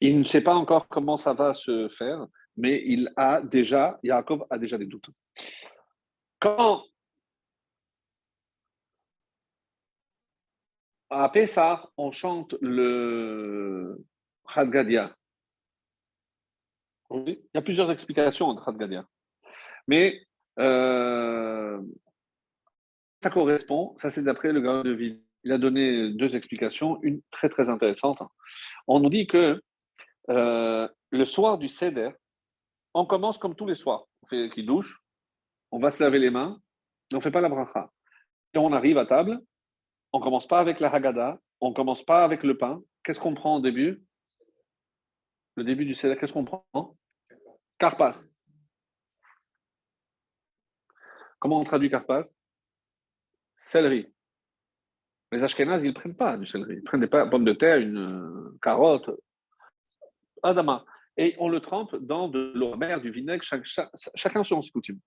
[0.00, 4.46] Il ne sait pas encore comment ça va se faire, mais il a déjà, Yaakov
[4.48, 5.10] a déjà des doutes.
[6.40, 6.84] Quand
[11.10, 14.02] à Pessah, on chante le
[14.46, 15.14] Hadgadia.
[17.10, 19.06] Il y a plusieurs explications de Hadgadia.
[19.86, 20.26] Mais
[20.58, 21.78] euh,
[23.22, 25.22] ça correspond, ça c'est d'après le gars de ville.
[25.44, 28.22] Il a donné deux explications, une très très intéressante.
[28.86, 29.60] On nous dit que
[30.30, 32.10] euh, le soir du Seder,
[32.94, 34.04] on commence comme tous les soirs.
[34.22, 35.00] On fait qui douche,
[35.70, 36.60] on va se laver les mains,
[37.10, 37.90] mais on ne fait pas la bracha.
[38.54, 39.40] Et on arrive à table,
[40.12, 42.82] on ne commence pas avec la Haggadah, on ne commence pas avec le pain.
[43.02, 44.04] Qu'est-ce qu'on prend au début?
[45.56, 46.96] Le début du Seder, qu'est-ce qu'on prend?
[47.78, 48.22] Carpas.
[51.38, 52.24] Comment on traduit carpas?
[53.56, 54.11] Céleri.
[55.32, 56.74] Les Ashkénazes, ils ne prennent pas du céleri.
[56.74, 59.10] Ils prennent des pommes de terre, une euh, carotte,
[60.42, 60.84] adama.
[61.16, 63.42] Et on le trempe dans de l'eau amère, du vinaigre,
[64.14, 65.00] chacun selon ses coutumes.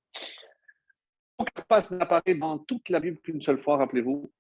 [1.54, 4.32] Carpas n'apparaît dans toute la Bible qu'une seule fois, rappelez-vous,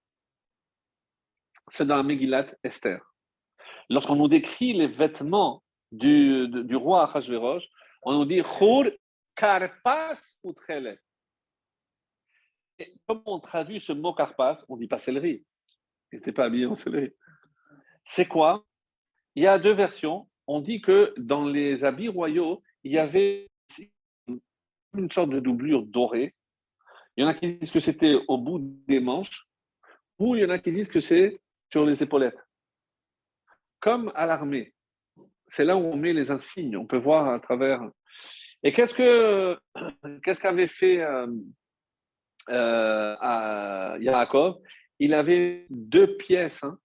[1.69, 3.01] c'est dans Megillat Esther.
[3.89, 7.67] Lorsqu'on nous décrit les vêtements du, du roi Achashverosh,
[8.01, 8.91] on nous dit Chur
[9.35, 10.99] karpas utrele.
[13.07, 14.63] Comment on traduit ce mot karpas?
[14.67, 15.45] On dit pas céleri.
[16.11, 17.11] Il n'était pas habillé en céleri.
[18.05, 18.65] C'est quoi?
[19.35, 20.27] Il y a deux versions.
[20.47, 23.49] On dit que dans les habits royaux, il y avait
[24.97, 26.35] une sorte de doublure dorée.
[27.17, 29.47] Il y en a qui disent que c'était au bout des manches,
[30.19, 31.39] ou il y en a qui disent que c'est
[31.71, 32.37] sur les épaulettes.
[33.79, 34.73] Comme à l'armée.
[35.47, 36.77] C'est là où on met les insignes.
[36.77, 37.81] On peut voir à travers.
[38.63, 39.57] Et qu'est-ce que
[40.23, 41.27] qu'est-ce qu'avait fait euh,
[42.49, 44.57] euh, Yaakov?
[44.99, 46.77] Il avait deux pièces, hein.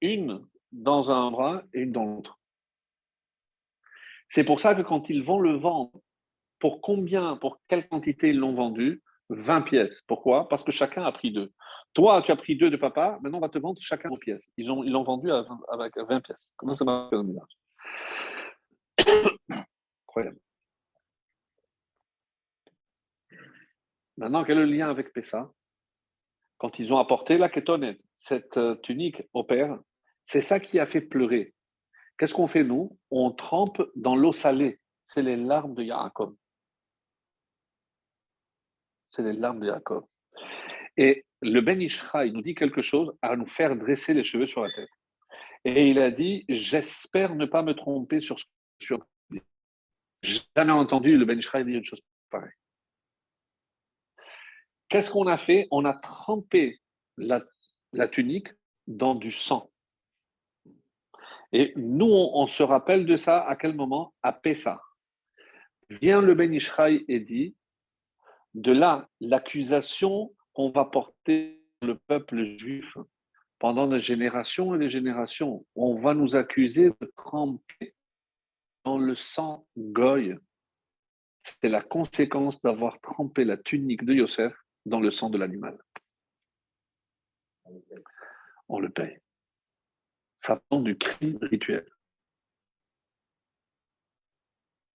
[0.00, 2.40] une dans un bras et une dans l'autre.
[4.28, 5.92] C'est pour ça que quand ils vont le vendre,
[6.58, 9.02] pour combien, pour quelle quantité ils l'ont vendu?
[9.30, 10.02] 20 pièces.
[10.06, 10.48] Pourquoi?
[10.48, 11.52] Parce que chacun a pris deux.
[11.94, 14.44] Toi, tu as pris deux de papa, maintenant on va te vendre chacun aux pièces.
[14.56, 16.50] Ils l'ont vendu avec 20 pièces.
[16.56, 17.12] Comment ça marche
[20.08, 20.38] Incroyable.
[24.16, 25.50] Maintenant, quel est le lien avec Pessa
[26.64, 29.78] Quand ils ont apporté la kétonette, cette euh, tunique au père,
[30.24, 31.52] c'est ça qui a fait pleurer.
[32.16, 32.98] Qu'est-ce qu'on fait nous?
[33.10, 34.80] On trempe dans l'eau salée.
[35.06, 36.34] C'est les larmes de Yaakov.
[39.10, 40.06] C'est les larmes de Yaakov.
[40.96, 44.46] Et le Ben Ishra, il nous dit quelque chose à nous faire dresser les cheveux
[44.46, 44.88] sur la tête.
[45.66, 48.46] Et il a dit J'espère ne pas me tromper sur ce
[48.88, 48.94] que
[50.22, 52.00] J'ai jamais entendu le Ben Ishra dire une chose
[52.30, 52.52] pareille.
[54.88, 55.66] Qu'est-ce qu'on a fait?
[55.70, 56.80] On a trempé
[57.16, 57.40] la,
[58.08, 58.48] tunique
[58.86, 59.70] dans du sang.
[61.52, 64.12] Et nous, on, se rappelle de ça à quel moment?
[64.22, 64.80] À Pessah.
[65.88, 67.54] Vient le Ben Ishraï et dit
[68.54, 72.96] de là, l'accusation qu'on va porter le peuple juif
[73.58, 77.94] pendant des générations et des générations, on va nous accuser de tremper
[78.84, 80.36] dans le sang goy.
[81.60, 85.78] C'est la conséquence d'avoir trempé la tunique de Yosef dans le sang de l'animal.
[88.68, 89.18] On le paye.
[90.40, 91.86] Ça prend du crime rituel.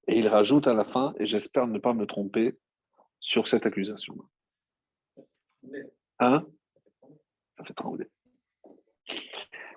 [0.08, 2.58] Et il rajoute à la fin, et j'espère ne pas me tromper,
[3.20, 4.16] sur cette accusation.
[6.20, 6.46] Hein?
[7.58, 8.08] Ça fait trembler.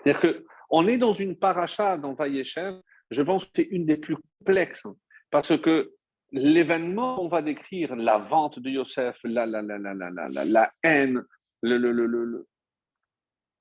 [0.04, 0.20] C'est-à-dire
[0.68, 4.86] qu'on est dans une paracha dans Vayeshev, je pense que c'est une des plus complexes,
[4.86, 4.96] hein,
[5.30, 5.94] parce que
[6.32, 11.24] l'événement qu'on va décrire, la vente de Yosef, la, la, la, la, la haine,
[11.62, 12.48] le, le, le,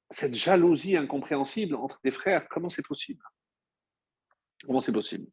[0.10, 3.24] cette jalousie incompréhensible entre des frères, comment c'est possible?
[4.66, 5.28] Comment c'est possible?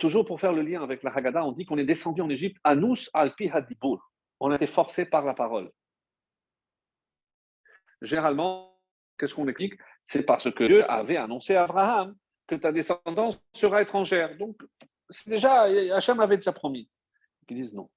[0.00, 2.58] Toujours pour faire le lien avec la Haggadah, on dit qu'on est descendu en Égypte,
[2.64, 3.50] Anus alpi.
[4.40, 5.70] On a été forcé par la parole.
[8.02, 8.78] Généralement,
[9.18, 9.74] qu'est-ce qu'on explique?
[10.04, 12.14] C'est parce que Dieu avait annoncé à Abraham
[12.46, 14.36] que ta descendance sera étrangère.
[14.36, 14.60] Donc,
[15.10, 15.62] c'est déjà,
[15.94, 16.90] Hachem avait déjà promis.
[17.48, 17.90] Ils disent non.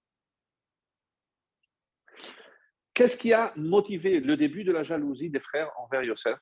[2.93, 6.38] Qu'est-ce qui a motivé le début de la jalousie des frères envers Yosef?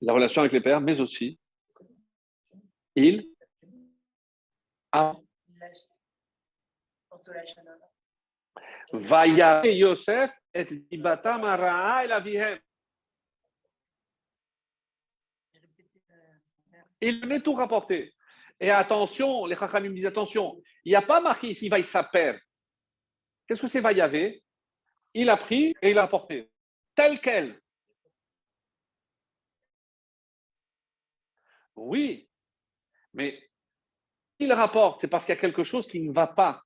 [0.00, 1.38] La relation avec les pères, mais aussi
[2.96, 3.32] il
[4.92, 5.14] a
[8.92, 12.58] Vaya Yosef et libatam et la vihem.
[17.00, 18.14] Il venait tout rapporter.
[18.58, 22.38] Et attention, les Chachamim disent attention, il n'y a pas marqué ici va père.
[23.46, 24.42] Qu'est-ce que c'est Vayavé
[25.14, 26.50] Il a pris et il a apporté.
[26.94, 27.58] Tel quel.
[31.76, 32.28] Oui,
[33.14, 33.42] mais
[34.38, 36.62] il rapporte, c'est parce qu'il y a quelque chose qui ne va pas.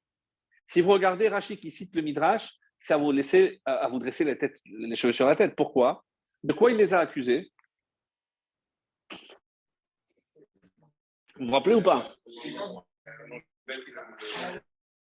[0.66, 4.37] Si vous regardez Rachid qui cite le Midrash, ça vous laisser, à vous dresser les,
[4.37, 5.55] têtes, les cheveux sur la tête.
[5.57, 6.05] Pourquoi?
[6.42, 7.51] De quoi il les a accusés?
[11.37, 12.14] Vous vous rappelez ou pas?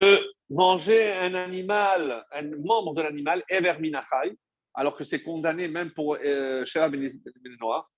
[0.01, 4.37] De manger un animal, un membre de l'animal, Ever Minachai,
[4.73, 7.91] alors que c'est condamné même pour euh, Ben Noir.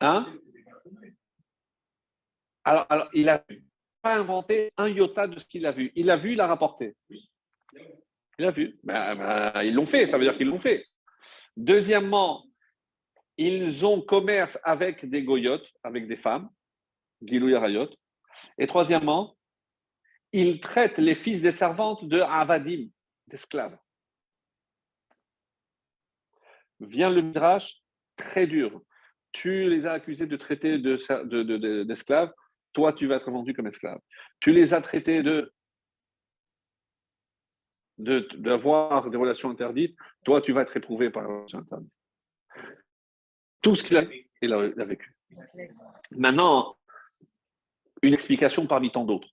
[0.00, 0.38] Hein?
[2.64, 3.44] Alors, alors, il n'a
[4.02, 5.92] pas inventé un iota de ce qu'il a vu.
[5.94, 6.96] Il a vu, il a rapporté.
[8.38, 8.78] Il a vu.
[8.82, 10.86] Ben, ben, ils l'ont fait, ça veut dire qu'ils l'ont fait.
[11.56, 12.45] Deuxièmement,
[13.38, 16.48] ils ont commerce avec des goyotes, avec des femmes,
[17.22, 17.88] Gilou Yarayot.
[18.58, 19.36] Et troisièmement,
[20.32, 22.88] ils traitent les fils des servantes de avadim,
[23.28, 23.78] d'esclaves.
[26.80, 27.82] Vient le Midrash,
[28.16, 28.82] très dur.
[29.32, 32.32] Tu les as accusés de traiter d'esclaves,
[32.72, 34.00] toi tu vas être vendu comme esclave.
[34.40, 35.52] Tu les as traités de
[37.98, 41.92] d'avoir des relations interdites, toi tu vas être éprouvé par les relations interdites.
[43.62, 45.16] Tout ce qu'il a, vécu.
[46.10, 46.76] Maintenant,
[48.02, 49.28] une explication parmi tant d'autres.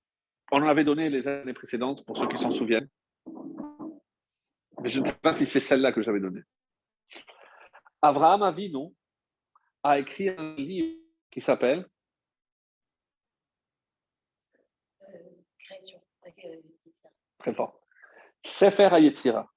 [0.51, 2.89] On en avait donné les années précédentes, pour ceux qui s'en souviennent.
[4.81, 6.43] Mais je ne sais pas si c'est celle-là que j'avais donnée.
[8.01, 8.93] Abraham Avinu
[9.83, 10.97] a écrit un livre
[11.31, 11.87] qui s'appelle.
[17.39, 17.81] Très fort.
[18.45, 19.51] Sefer Hayetzira,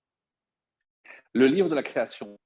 [1.32, 2.38] le livre de la création.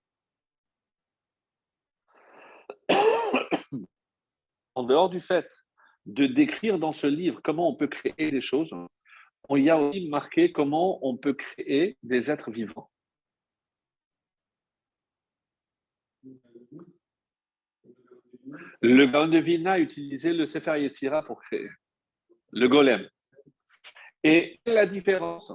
[4.80, 5.46] En dehors du fait
[6.06, 8.74] de décrire dans ce livre comment on peut créer des choses,
[9.48, 12.90] on y a aussi marqué comment on peut créer des êtres vivants.
[18.80, 21.68] Le Gaon de Vilna a utilisé le Sefer Yetzira pour créer
[22.52, 23.06] le golem.
[24.24, 25.52] Et la différence?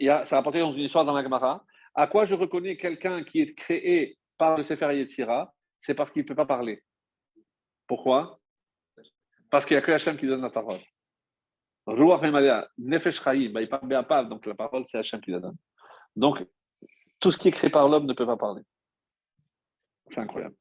[0.00, 1.64] Il y a, Ça a apporté dans une histoire dans la Gemara.
[1.94, 5.54] À quoi je reconnais quelqu'un qui est créé par le Sefer Yetzira?
[5.78, 6.82] C'est parce qu'il ne peut pas parler.
[7.88, 8.38] Pourquoi?
[9.50, 10.80] Parce qu'il n'y a que Hachem qui donne la parole.
[11.86, 12.20] Ruach
[12.76, 15.56] Nefesh bah, donc la parole c'est Hachem qui la donne.
[16.14, 16.46] Donc,
[17.18, 18.62] tout ce qui est créé par l'homme ne peut pas parler.
[20.10, 20.54] C'est incroyable.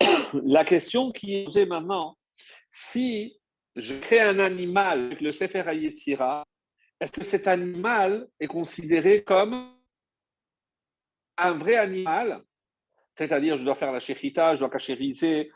[0.44, 2.16] La question qui est posée maintenant,
[2.72, 3.38] si
[3.76, 6.46] je crée un animal avec le Sefer Hayetira,
[7.00, 9.74] est-ce que cet animal est considéré comme
[11.36, 12.42] un vrai animal?
[13.16, 15.50] C'est-à-dire je dois faire la shechita, je dois cachériser,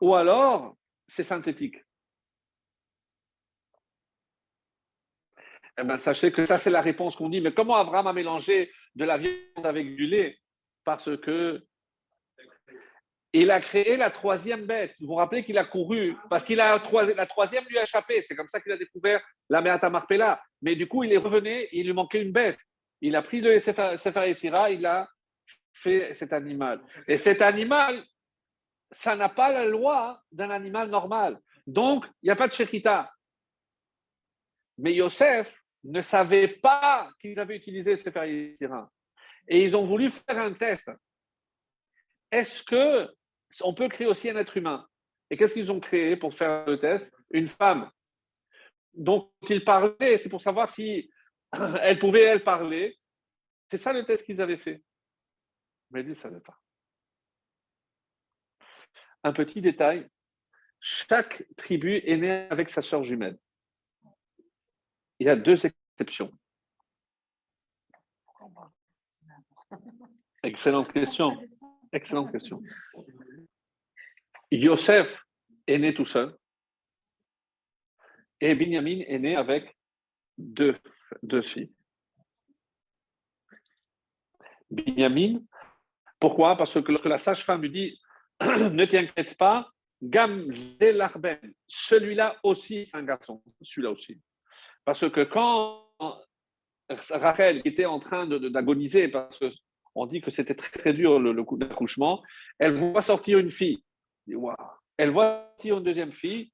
[0.00, 0.76] ou alors
[1.08, 1.76] c'est synthétique.
[5.80, 7.40] Eh bien, sachez que ça, c'est la réponse qu'on dit.
[7.40, 10.36] Mais comment Abraham a mélangé de la viande avec du lait?
[10.84, 11.64] Parce que
[13.32, 14.96] il a créé la troisième bête.
[14.98, 16.16] Vous vous rappelez qu'il a couru?
[16.30, 16.82] Parce qu'il a
[17.16, 18.22] la troisième lui a échappé.
[18.22, 20.42] C'est comme ça qu'il a découvert la Meata Marpella.
[20.62, 22.58] Mais du coup, il est revenu, il lui manquait une bête.
[23.00, 25.08] Il a pris le Sefer Sira, il a
[25.78, 26.80] fait cet animal.
[27.06, 28.02] Et cet animal,
[28.90, 31.40] ça n'a pas la loi d'un animal normal.
[31.66, 33.12] Donc, il n'y a pas de shechita.
[34.78, 35.52] Mais Yosef
[35.84, 38.90] ne savait pas qu'ils avaient utilisé Sefer Sira.
[39.46, 40.90] Et ils ont voulu faire un test.
[42.30, 43.08] Est-ce que
[43.62, 44.86] on peut créer aussi un être humain?
[45.30, 47.06] Et qu'est-ce qu'ils ont créé pour faire le test?
[47.30, 47.90] Une femme.
[48.94, 51.10] Donc, ils parlaient, c'est pour savoir si
[51.82, 52.98] elle pouvait, elle, parler.
[53.70, 54.82] C'est ça le test qu'ils avaient fait.
[55.90, 56.58] Mais lui ne savait pas.
[59.24, 60.08] Un petit détail,
[60.80, 63.38] chaque tribu est née avec sa sœur jumelle.
[65.18, 66.32] Il y a deux exceptions.
[70.42, 71.36] Excellente question.
[71.92, 72.62] Excellente question.
[74.50, 75.08] Yosef
[75.66, 76.36] est né tout seul
[78.40, 79.76] et Binyamin est né avec
[80.36, 80.78] deux,
[81.22, 81.72] deux filles.
[84.70, 85.40] Binyamin,
[86.18, 86.56] pourquoi?
[86.56, 87.98] Parce que lorsque la sage-femme lui dit
[88.40, 89.70] Ne t'inquiète pas,
[90.02, 90.50] Gam
[91.66, 94.20] celui-là aussi c'est un garçon, celui-là aussi.
[94.84, 95.86] Parce que quand
[97.10, 101.58] Rachel était en train d'agoniser, parce qu'on dit que c'était très, très dur le, coup
[101.58, 102.22] d'accouchement,
[102.58, 103.82] elle voit sortir une fille.
[104.96, 106.52] Elle voit sortir une deuxième fille,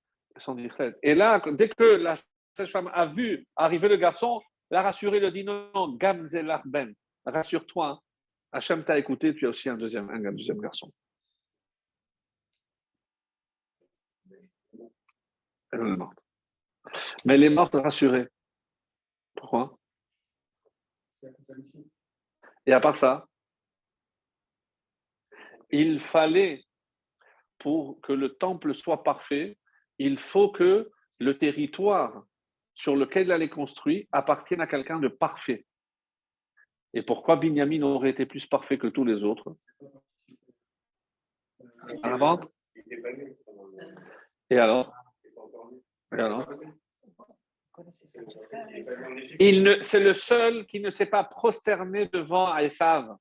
[1.03, 2.15] et là, dès que la
[2.57, 4.41] sage-femme a vu arriver le garçon,
[4.71, 5.99] la rassuré, lui dit non, non,
[6.65, 6.95] Ben,
[7.25, 8.01] rassure-toi,
[8.55, 10.93] Hachem t'a écouté, tu as aussi un deuxième, deuxième garçon.
[15.73, 16.19] Elle est morte.
[17.27, 18.29] Mais elle est morte rassurée.
[19.35, 19.77] Pourquoi?
[22.65, 23.27] Et à part ça,
[25.71, 26.65] il fallait,
[27.59, 29.59] pour que le temple soit parfait,
[29.99, 32.25] il faut que le territoire
[32.77, 35.67] sur lequel elle est construite appartienne à quelqu'un de parfait.
[36.97, 39.57] Et pourquoi Binyamin aurait été plus parfait que tous les autres?
[41.89, 42.41] Et alors?
[44.51, 44.57] Et
[46.21, 46.49] alors?
[49.91, 53.17] C'est le seul qui ne s'est pas prosterné devant Esav.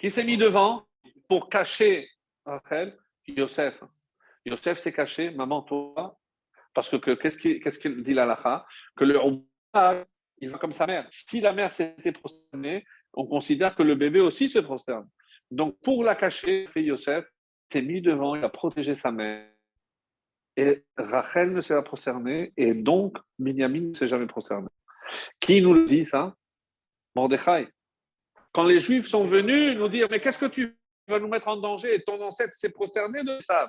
[0.00, 0.86] Qui s'est mis devant
[1.28, 2.10] pour cacher
[2.44, 2.98] Rachel?
[3.28, 3.84] Yosef.
[4.44, 6.18] Yosef s'est caché, maman, toi,
[6.78, 8.64] parce que qu'est-ce qu'il dit l'Alaha
[8.94, 9.18] Que le
[10.40, 11.08] il va comme sa mère.
[11.10, 15.08] Si la mère s'était prosternée, on considère que le bébé aussi se prosterne.
[15.50, 17.24] Donc, pour la cacher, Yosef
[17.72, 19.50] s'est mis devant, il a protégé sa mère.
[20.56, 24.68] Et Rachel ne s'est pas prosternée, et donc Binyamin ne s'est jamais prosterné.
[25.40, 26.36] Qui nous le dit, ça?
[27.16, 27.66] Mordechai.
[28.52, 31.56] Quand les Juifs sont venus nous dire Mais qu'est-ce que tu vas nous mettre en
[31.56, 32.04] danger?
[32.04, 33.68] Ton ancêtre s'est prosterné de ça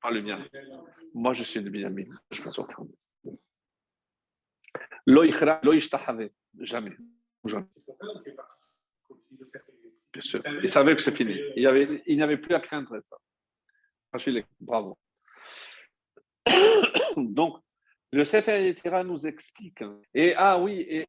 [0.00, 0.44] pas le mien.
[1.14, 2.04] Moi, je suis de Binyamin.
[2.30, 2.90] Je me surprendre.
[6.60, 6.96] Jamais.
[7.44, 7.66] Jamais.
[10.12, 10.40] Bien sûr.
[10.62, 11.38] Il savait que c'est fini.
[11.56, 13.16] Il, avait, il n'avait plus à craindre ça.
[14.60, 14.98] Bravo.
[17.16, 17.58] Donc,
[18.12, 18.74] le Sefer
[19.04, 19.82] nous explique.
[20.14, 21.06] Et ah oui, et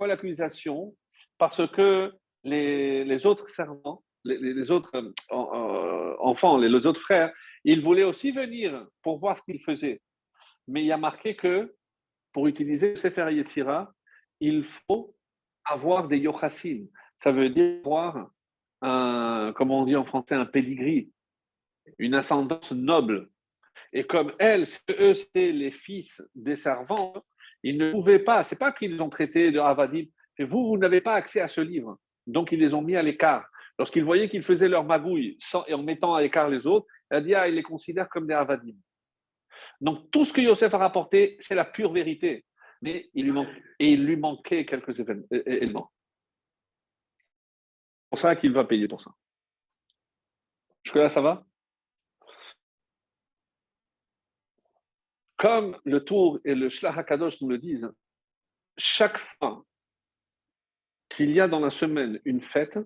[0.00, 0.94] l'accusation?
[1.38, 2.12] Parce que
[2.44, 7.32] les, autres servants, les, les autres euh, euh, enfants, les autres frères,
[7.64, 10.00] il voulait aussi venir pour voir ce qu'il faisait.
[10.68, 11.74] Mais il a marqué que
[12.32, 13.92] pour utiliser Sefer Yetzira,
[14.40, 15.14] il faut
[15.64, 16.88] avoir des yochassim.
[17.16, 18.30] Ça veut dire avoir
[18.80, 21.12] un, comme on dit en français, un pedigree,
[21.98, 23.28] une ascendance noble.
[23.92, 24.66] Et comme elles,
[24.98, 27.14] eux, c'était les fils des servants,
[27.62, 30.06] ils ne pouvaient pas, c'est pas qu'ils ont traité de Avadim,
[30.40, 31.98] vous, vous n'avez pas accès à ce livre.
[32.26, 33.46] Donc, ils les ont mis à l'écart.
[33.78, 37.34] Lorsqu'ils voyaient qu'ils faisaient leur magouille et en mettant à l'écart les autres, elle dit,
[37.34, 38.76] ah, il les considère comme des avadim.
[39.80, 42.44] Donc, tout ce que Yosef a rapporté, c'est la pure vérité.
[42.82, 43.40] Mais il lui,
[43.78, 44.98] et il lui manquait quelques
[45.30, 45.92] éléments.
[48.02, 49.10] C'est pour ça qu'il va payer pour ça.
[50.84, 51.46] Jusque-là, ça va?
[55.36, 57.90] Comme le tour et le Shlach HaKadosh nous le disent,
[58.76, 59.64] chaque fois
[61.08, 62.78] qu'il y a dans la semaine une fête,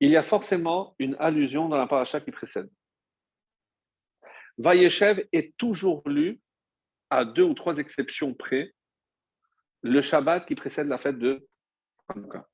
[0.00, 2.68] il y a forcément une allusion dans la paracha qui précède.
[4.58, 6.40] Vayeshev est toujours lu,
[7.10, 8.72] à deux ou trois exceptions près,
[9.82, 11.46] le Shabbat qui précède la fête de
[12.08, 12.46] Hanouka.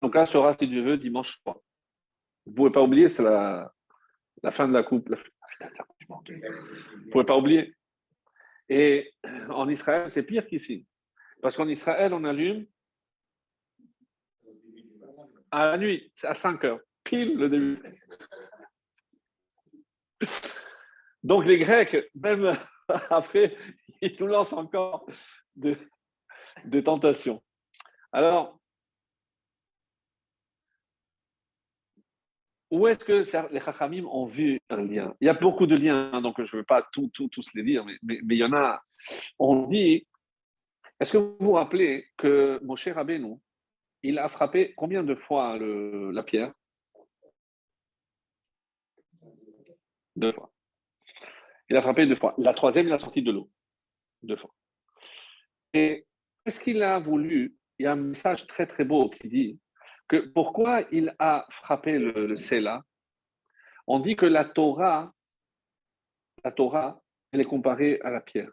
[0.00, 1.62] Hanouka sera, si Dieu veut, dimanche 3.
[2.46, 3.72] Vous ne pouvez pas oublier, c'est la,
[4.52, 5.08] fin de la coupe.
[5.08, 7.74] Vous ne pouvez pas oublier.
[8.68, 9.12] Et
[9.48, 10.86] en Israël, c'est pire qu'ici.
[11.40, 12.66] Parce qu'en Israël, on allume
[15.54, 17.82] à la nuit, à 5 heures, pile le début.
[21.22, 22.52] Donc les Grecs, même
[23.10, 23.56] après,
[24.00, 25.06] ils nous lancent encore
[25.56, 27.40] des tentations.
[28.12, 28.58] Alors,
[32.70, 35.14] où est-ce que les Chachamim ont vu un lien?
[35.20, 37.10] Il y a beaucoup de liens, hein, donc je ne vais pas tous
[37.54, 38.82] les dire, mais, il y en a.
[39.38, 40.04] On dit,
[40.98, 43.38] est-ce que vous vous rappelez que Moshe Rabbeinu,
[44.04, 46.52] il a frappé combien de fois la pierre?
[50.14, 50.52] Deux fois.
[51.70, 52.34] Il a frappé deux fois.
[52.36, 53.50] La troisième, il a sorti de l'eau.
[54.22, 54.54] Deux fois.
[55.72, 56.06] Et
[56.44, 57.56] qu'est-ce qu'il a voulu?
[57.78, 59.58] Il y a un message très très beau qui dit
[60.06, 62.80] que pourquoi il a frappé le, le
[63.86, 65.12] On dit que la Torah,
[66.44, 67.02] la Torah,
[67.32, 68.52] elle est comparée à la pierre.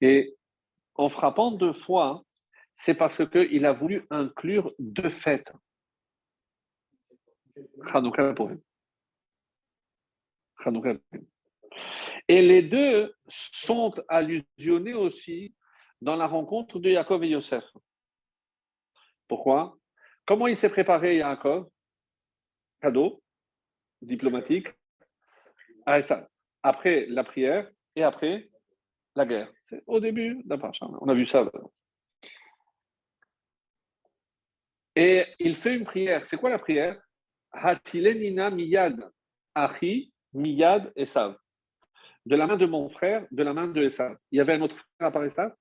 [0.00, 0.36] Et
[0.96, 2.24] en frappant deux fois,
[2.84, 5.52] c'est parce qu'il a voulu inclure deux fêtes.
[12.26, 15.54] Et les deux sont allusionnés aussi
[16.00, 17.64] dans la rencontre de Jacob et Yosef.
[19.28, 19.78] Pourquoi?
[20.26, 21.68] Comment il s'est préparé, Yaakov?
[22.80, 23.22] Cadeau
[24.00, 24.66] diplomatique.
[26.64, 28.50] Après la prière et après
[29.14, 29.52] la guerre.
[29.62, 30.58] C'est au début d'un
[31.00, 31.48] On a vu ça.
[34.94, 36.26] Et il fait une prière.
[36.26, 37.00] C'est quoi la prière?
[37.50, 39.10] Hatilenina miyad
[39.54, 41.36] achi miyad esav.
[42.24, 44.16] De la main de mon frère, de la main de Esav.
[44.30, 45.52] Il y avait un autre frère à part Esav?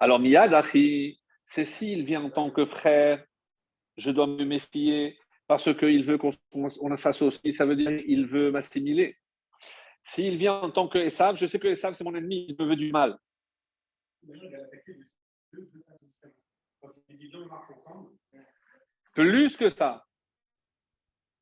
[0.00, 3.24] Alors, miyad achi, c'est s'il vient en tant que frère,
[3.96, 9.16] je dois me méfier parce qu'il veut qu'on s'associe, ça veut dire qu'il veut m'assimiler.
[10.04, 12.66] S'il vient en tant que Esav, je sais que Esav, c'est mon ennemi, il me
[12.66, 13.18] veut du mal.
[19.12, 20.06] Plus que ça.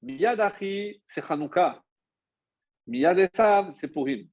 [0.01, 1.83] Miyad Achi, c'est Hanouka.
[2.87, 4.29] Miyad Esav, c'est Purim.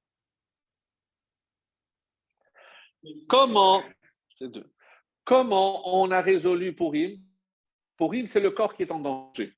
[3.28, 3.82] Comment,
[5.24, 7.20] comment on a résolu Purim?
[7.96, 9.56] Purim, c'est le corps qui est en danger.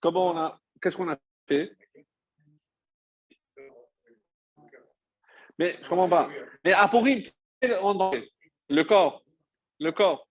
[0.00, 1.18] Comment on a, qu'est-ce qu'on a
[5.58, 6.30] mais je comprends pas.
[6.64, 7.22] Mais à Purim,
[7.62, 9.24] le corps,
[9.78, 10.28] le corps.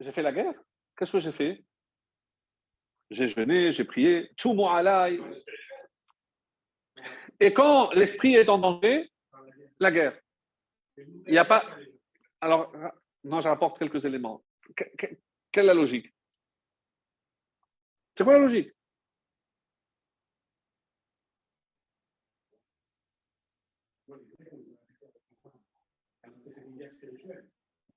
[0.00, 0.54] J'ai fait la guerre.
[0.96, 1.64] Qu'est-ce que j'ai fait?
[3.10, 5.20] J'ai jeûné, j'ai prié, tout mon alaï.
[7.40, 9.12] Et quand l'esprit est en danger,
[9.78, 10.18] la guerre.
[10.96, 11.62] Il n'y a pas.
[12.40, 12.72] Alors,
[13.24, 14.44] non, je rapporte quelques éléments.
[14.76, 15.18] Quelle
[15.54, 16.12] est la logique?
[18.16, 18.70] C'est quoi la logique?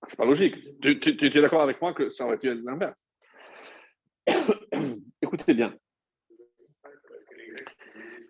[0.08, 0.56] C'est pas logique.
[0.82, 3.06] Tu, tu, es d'accord avec moi que ça aurait dû être l'inverse
[5.22, 5.76] Écoutez bien.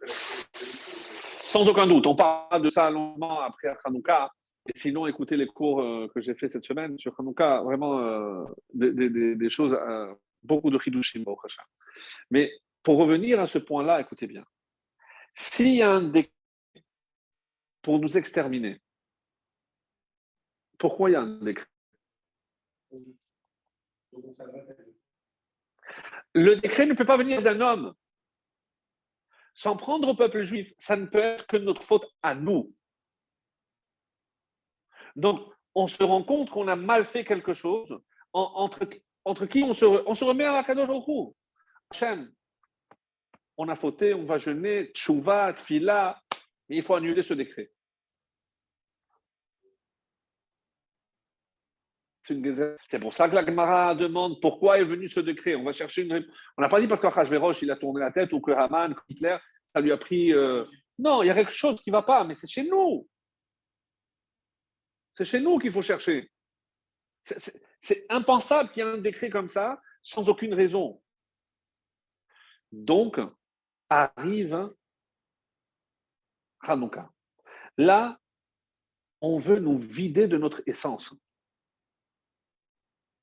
[0.05, 4.31] Sans aucun doute, on parle de ça longuement après Hanouka.
[4.67, 8.43] Et sinon, écoutez les cours euh, que j'ai fait cette semaine sur Hanouka, vraiment euh,
[8.73, 10.13] des, choses, euh,
[10.43, 11.37] beaucoup de Hidushim au
[12.31, 12.51] Mais
[12.83, 14.43] pour revenir à ce point-là, écoutez bien.
[15.35, 16.31] S'il y a un décret
[17.81, 18.81] pour nous exterminer,
[20.77, 21.67] pourquoi il y a un décret?
[26.33, 27.93] Le décret ne peut pas venir d'un homme.
[29.53, 32.73] S'en prendre au peuple juif, ça ne peut être que notre faute à nous.
[35.15, 37.99] Donc, on se rend compte qu'on a mal fait quelque chose,
[38.33, 38.85] entre,
[39.45, 40.89] qui on se, on se remet à la Kadosh
[41.89, 42.31] Hachem,
[43.57, 46.21] on a fauté, on va jeûner, tchouva, tfila,
[46.69, 47.71] mais il faut annuler ce décret.
[52.89, 55.55] C'est pour ça que la Gemara demande pourquoi est venu ce décret.
[55.55, 56.07] On va chercher.
[56.57, 59.37] On n'a pas dit parce qu'Achashverosh, il a tourné la tête ou que Haman, Hitler,
[59.65, 60.33] ça lui a pris.
[60.33, 60.63] Euh,
[60.99, 63.07] non, il y a quelque chose qui ne va pas, mais c'est chez nous.
[65.15, 66.29] C'est chez nous qu'il faut chercher.
[67.21, 71.01] C'est impensable qu'il y ait un décret comme ça sans aucune raison.
[72.71, 73.19] Donc,
[73.89, 74.69] arrive
[76.61, 77.09] Hanouka.
[77.77, 78.19] Là,
[79.21, 81.13] on veut nous vider de notre essence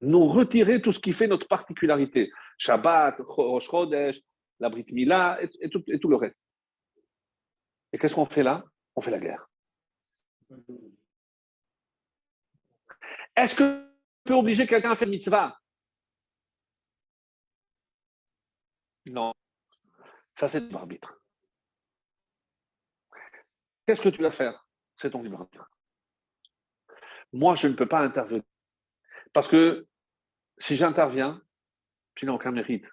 [0.04, 2.30] nous retirer tout ce qui fait notre particularité.
[2.58, 4.20] Shabbat, Rosh Chodesh,
[4.60, 6.36] la Brit Mila et, tout, le reste.
[7.92, 8.64] Et qu'est-ce qu'on fait là?
[8.94, 9.48] On fait la guerre.
[13.36, 13.90] Est-ce que
[14.24, 15.58] peut obliger quelqu'un à faire mitzvah?
[19.10, 19.34] Non.
[20.34, 21.20] Ça, c'est ton arbitre.
[23.86, 24.66] Qu'est-ce que tu vas faire?
[24.96, 25.70] C'est ton libre arbitre.
[27.32, 28.42] Moi, je ne peux pas intervenir.
[29.32, 29.86] Parce que
[30.58, 31.42] si j'interviens,
[32.14, 32.86] tu n'as aucun mérite.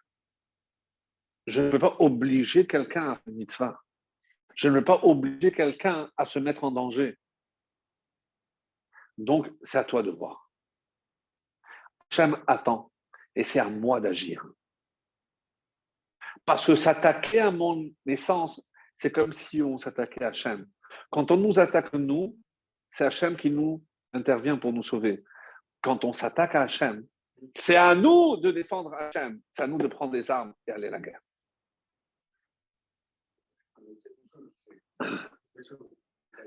[1.48, 3.82] Je ne peux pas obliger quelqu'un à faire mitzvah.
[4.56, 7.18] Je ne peux pas obliger quelqu'un à se mettre en danger.
[9.18, 10.52] Donc, c'est à toi de voir.
[12.10, 12.92] Hachem attend
[13.36, 14.46] et c'est à moi d'agir.
[16.46, 18.62] Parce que s'attaquer à mon essence,
[18.98, 20.68] c'est comme si on s'attaquait à Hachem.
[21.10, 22.38] Quand on nous attaque, nous,
[22.92, 23.84] c'est Hachem qui nous
[24.14, 25.24] intervient pour nous sauver.
[25.82, 27.06] Quand on s'attaque à Hachem,
[27.58, 30.88] c'est à nous de défendre Hachem, c'est à nous de prendre des armes et aller
[30.88, 31.22] à la guerre.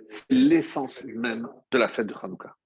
[0.08, 2.56] C'est l'essence même de la fête de Hanouka.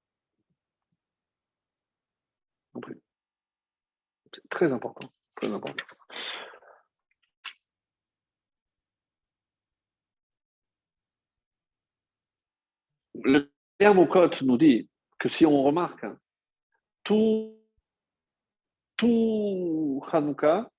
[4.35, 5.09] C'est très important.
[13.14, 16.18] Le Thermocode nous dit que si on remarque, hein,
[17.05, 17.57] tout,
[18.99, 20.70] tout Hanouka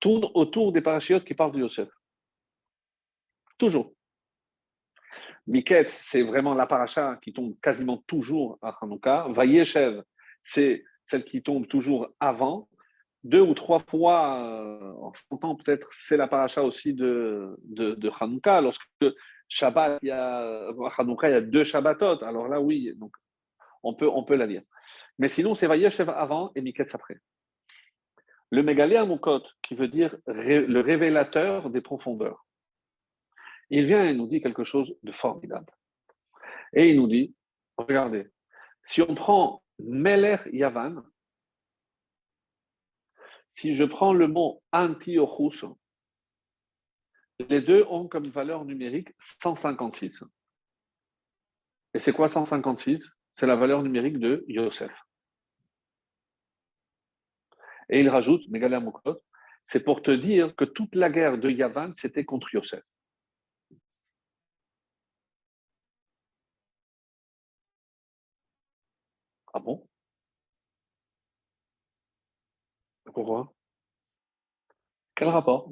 [0.00, 1.88] tourne autour des parachutes qui parlent de Yosef.
[3.56, 3.94] Toujours.
[5.46, 9.26] Miket, c'est vraiment la paracha qui tombe quasiment toujours à Hanouka.
[9.30, 10.02] Vayeshev,
[10.42, 12.68] c'est celle qui tombe toujours avant.
[13.22, 18.10] Deux ou trois fois euh, en ce temps, peut-être, c'est la paracha aussi de, de,
[18.20, 18.60] Hanouka.
[18.60, 18.84] Lorsque
[19.48, 22.22] Shabbat, il y a, Hanouka, il y a deux Shabbatot.
[22.24, 22.96] Alors là, oui,
[23.82, 24.62] on peut, on peut la lire.
[25.18, 27.18] Mais sinon, c'est Vayeshev avant et Miketz après.
[28.50, 32.44] Le Mégalé Amokot, qui veut dire le révélateur des profondeurs.
[33.70, 35.72] Il vient et nous dit quelque chose de formidable.
[36.72, 37.34] Et il nous dit,
[37.76, 38.26] regardez,
[38.86, 41.02] si on prend Meler Yavan,
[43.52, 45.66] si je prends le mot Antiochus,
[47.48, 49.08] les deux ont comme valeur numérique
[49.42, 50.24] 156.
[51.94, 53.02] Et c'est quoi 156
[53.36, 54.92] C'est la valeur numérique de Yosef.
[57.90, 58.42] Et il rajoute,
[59.66, 62.82] c'est pour te dire que toute la guerre de Yavan, c'était contre Yosef.
[69.52, 69.88] Ah bon?
[73.12, 73.52] Pourquoi?
[75.16, 75.68] Quel rapport?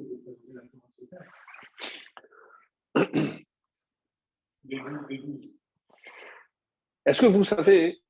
[7.05, 8.01] Est-ce que vous savez,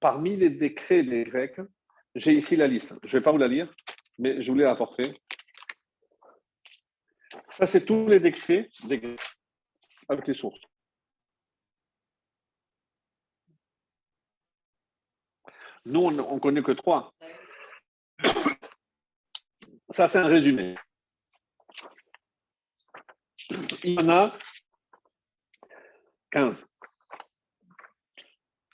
[0.00, 1.58] parmi les décrets des Grecs,
[2.14, 2.92] j'ai ici la liste.
[3.02, 3.72] Je ne vais pas vous la lire,
[4.18, 5.14] mais je voulais la apporter.
[7.50, 8.68] Ça, c'est tous les décrets
[10.08, 10.60] avec les sources.
[15.84, 17.14] Nous, on ne connaît que trois.
[19.90, 20.76] Ça, c'est un résumé.
[23.84, 24.38] Il y en a
[26.30, 26.64] 15.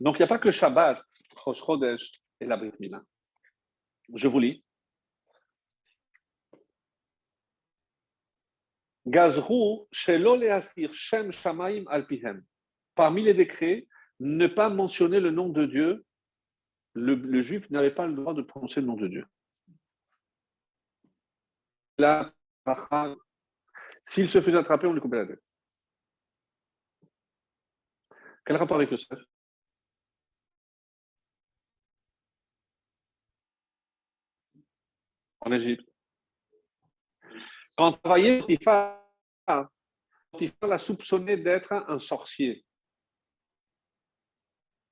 [0.00, 1.02] Donc, il n'y a pas que Shabbat,
[1.44, 3.02] Rosh Chodesh et la Brit Mila.
[4.14, 4.64] Je vous lis.
[9.06, 12.44] Gazrou, Shem Shamaim Alpihem.
[12.94, 13.86] Parmi les décrets,
[14.20, 16.04] ne pas mentionner le nom de Dieu
[16.98, 19.26] le, juif n'avait pas le droit de prononcer le nom de Dieu.
[24.04, 25.42] S'il se faisait attraper, on lui coupait la tête.
[28.44, 28.98] Quel rapport avec le
[35.52, 35.88] Égypte.
[37.76, 39.02] Quand travaillait Potiphar,
[40.62, 42.64] l'a soupçonné d'être un sorcier.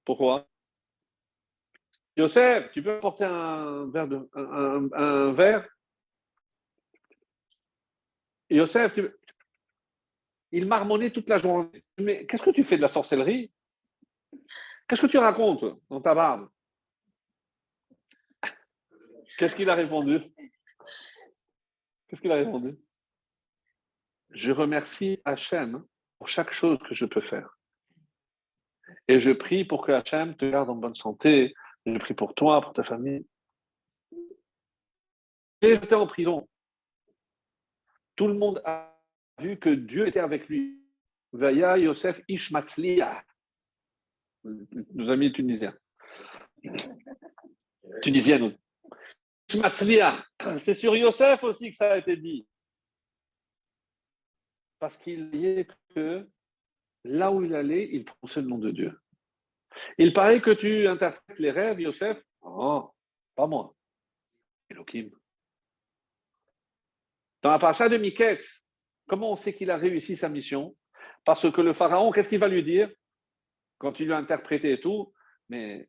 [0.04, 0.48] Pourquoi?
[2.16, 4.28] Yosef, tu peux apporter un verre de,
[8.94, 9.10] tu...
[10.52, 11.84] il marmonnait toute la journée.
[11.98, 13.52] Mais qu'est-ce que tu fais de la sorcellerie?
[14.88, 16.48] Qu'est-ce que tu racontes dans ta barbe?
[19.36, 20.20] Qu'est-ce qu'il a répondu?
[22.08, 22.76] Qu'est-ce qu'il a répondu?
[24.30, 25.84] Je remercie Hachem
[26.18, 27.58] pour chaque chose que je peux faire.
[29.08, 31.54] Et je prie pour que Hachem te garde en bonne santé,
[31.84, 33.26] je prie pour toi, pour ta famille.
[35.62, 36.48] Il était en prison.
[38.14, 38.96] Tout le monde a
[39.40, 40.82] vu que Dieu était avec lui.
[41.32, 43.24] Vaya Yosef Ishmatzliya.
[44.44, 45.76] Nos amis tunisiens.
[48.02, 48.50] Tunisiens.
[49.48, 52.46] C'est sur Yosef aussi que ça a été dit.
[54.78, 56.28] Parce qu'il voyait que
[57.04, 58.98] là où il allait, il prononçait le nom de Dieu.
[59.98, 62.20] Il paraît que tu interprètes les rêves, Yosef.
[62.42, 62.90] Oh,
[63.34, 63.74] pas moi.
[64.68, 65.10] Elohim.
[67.42, 68.44] Dans la parasha de Miket,
[69.06, 70.76] comment on sait qu'il a réussi sa mission?
[71.24, 72.90] Parce que le pharaon, qu'est-ce qu'il va lui dire?
[73.78, 75.12] Quand il lui a interprété et tout,
[75.48, 75.88] mais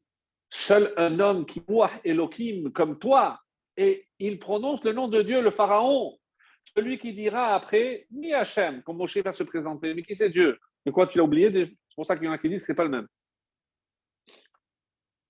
[0.51, 3.41] seul un homme qui voit Elohim comme toi,
[3.77, 6.17] et il prononce le nom de Dieu, le pharaon,
[6.75, 10.59] celui qui dira après, Mi Hachem, quand Moshe va se présenter, mais qui c'est Dieu?
[10.85, 11.51] Mais quoi, tu l'as oublié?
[11.51, 13.07] C'est pour ça qu'il y en a qui disent que ce n'est pas le même.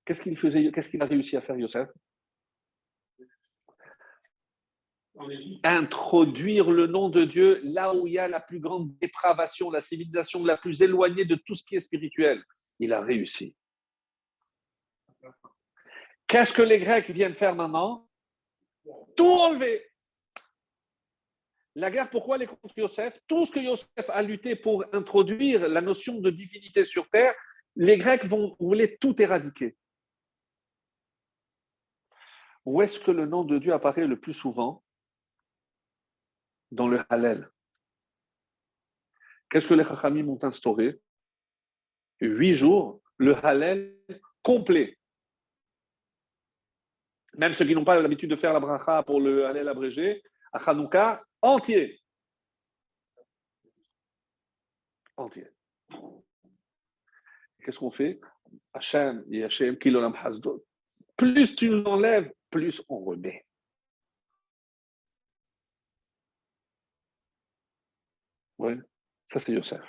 [0.06, 1.90] Qu'est-ce qu'il faisait Qu'est-ce qu'il a réussi à faire, Yosef?
[5.64, 9.82] Introduire le nom de Dieu là où il y a la plus grande dépravation, la
[9.82, 12.42] civilisation la plus éloignée de tout ce qui est spirituel.
[12.80, 13.56] Il a réussi.
[16.28, 18.07] Qu'est-ce que les Grecs viennent faire maintenant?
[19.16, 19.86] Tout enlever.
[21.76, 23.20] La guerre, pourquoi les contre Yosef?
[23.28, 27.36] Tout ce que Yosef a lutté pour introduire la notion de divinité sur terre,
[27.76, 29.78] les Grecs vont vouloir tout éradiquer.
[32.66, 34.84] Où est-ce que le nom de Dieu apparaît le plus souvent?
[36.72, 37.50] Dans le Hallel.
[39.50, 41.00] Qu'est-ce que les Chachamim ont instauré?
[42.20, 43.98] Huit jours, le Hallel
[44.42, 44.97] complet.
[47.38, 50.58] Même ceux qui n'ont pas l'habitude de faire la bracha pour le Hallel abrégé, à
[50.70, 52.02] Hanouka, entier.
[55.16, 55.48] Entier.
[57.64, 58.20] Qu'est-ce qu'on fait?
[58.74, 60.64] Hachem, Hachem, Kilolam Hasdod.
[61.16, 63.46] Plus tu nous enlèves, plus on remet.
[68.58, 68.74] Oui,
[69.32, 69.82] ça c'est Yosef.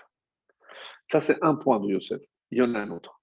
[1.11, 2.21] Ça c'est un point de Yosef.
[2.51, 3.18] Il y en a un autre.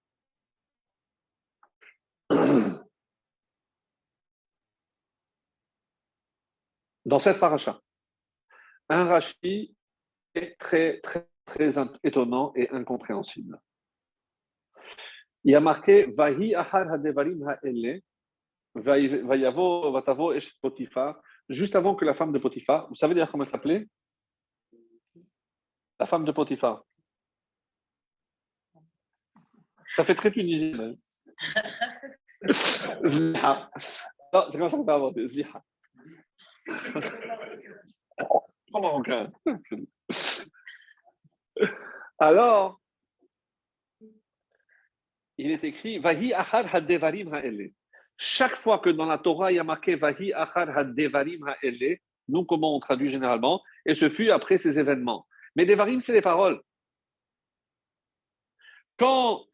[7.06, 7.80] Dans cette paracha,
[8.89, 9.76] un Rashi
[10.34, 13.60] est très, très, très étonnant et incompréhensible.
[15.43, 18.01] Il y a marqué Vahi ahar hadevarim ha'ele
[18.74, 23.43] Vayavo vatavo esh Potiphar, juste avant que la femme de Potiphar, vous savez déjà comment
[23.43, 23.88] elle s'appelait?
[25.99, 26.84] La femme de Potiphar.
[29.95, 30.93] Ça fait très tunisien.
[33.06, 33.70] Zliha.
[34.34, 35.28] Non, c'est comme ça qu'on va inventer.
[35.28, 35.64] Zliha.
[42.20, 42.80] Alors,
[45.38, 47.72] il est écrit Vahi achar ha'ele.
[48.18, 52.45] Chaque fois que dans la Torah il y a marqué Vahi achar hadevarim ha'ele, nous
[52.45, 55.28] comment on traduit généralement, et ce fut après ces événements.
[55.55, 56.61] Mais devarim, c'est les paroles.
[58.97, 59.45] Quand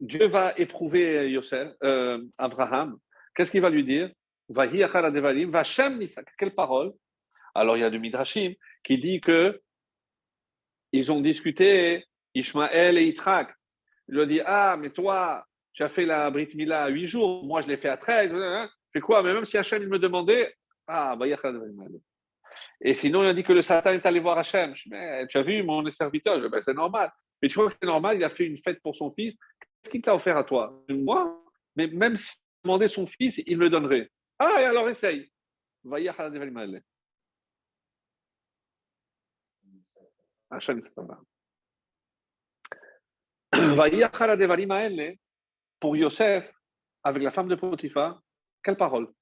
[0.00, 2.98] Dieu va éprouver Yosef, euh, Abraham,
[3.34, 4.10] qu'est-ce qu'il va lui dire?
[6.38, 6.92] Quelle parole?
[7.54, 8.52] Alors il y a du Midrashim
[8.84, 9.60] qui dit que
[10.92, 13.52] ils ont discuté, Ishmaël et Yitzhak.
[14.08, 17.06] Il lui a dit Ah, mais toi, tu as fait la Brit Mila à 8
[17.06, 18.32] jours, moi je l'ai fait à 13.
[18.32, 19.22] Hein, fais quoi?
[19.22, 20.54] Mais même si Hachem il me demandait,
[20.86, 21.18] ah,
[22.80, 24.74] Et sinon, il a dit que le Satan est allé voir Hachem.
[24.76, 26.48] Je dis, mais tu as vu mon serviteur?
[26.48, 27.12] Ben, C'est normal.
[27.42, 29.34] Mais tu vois que c'est normal, il a fait une fête pour son fils.
[29.60, 30.82] Qu'est-ce qu'il t'a offert à toi?
[30.88, 31.44] Moi?
[31.74, 32.34] Mais même si
[32.64, 34.10] demandait son fils, il me le donnerait.
[34.38, 35.30] Ah, alors essaye.
[35.84, 36.82] Mal.
[45.80, 46.52] pour Yosef,
[47.02, 48.20] avec la femme de Potiphar,
[48.62, 49.12] quelle parole?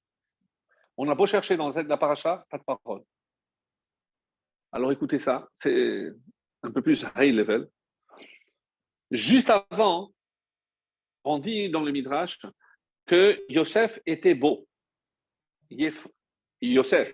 [0.97, 3.03] On a beau chercher dans la paracha, pas de parole.
[4.71, 6.11] Alors écoutez ça, c'est
[6.63, 7.69] un peu plus high level.
[9.11, 10.11] Juste avant,
[11.23, 12.39] on dit dans le Midrash
[13.05, 14.67] que Yosef était beau.
[15.69, 17.13] Yosef,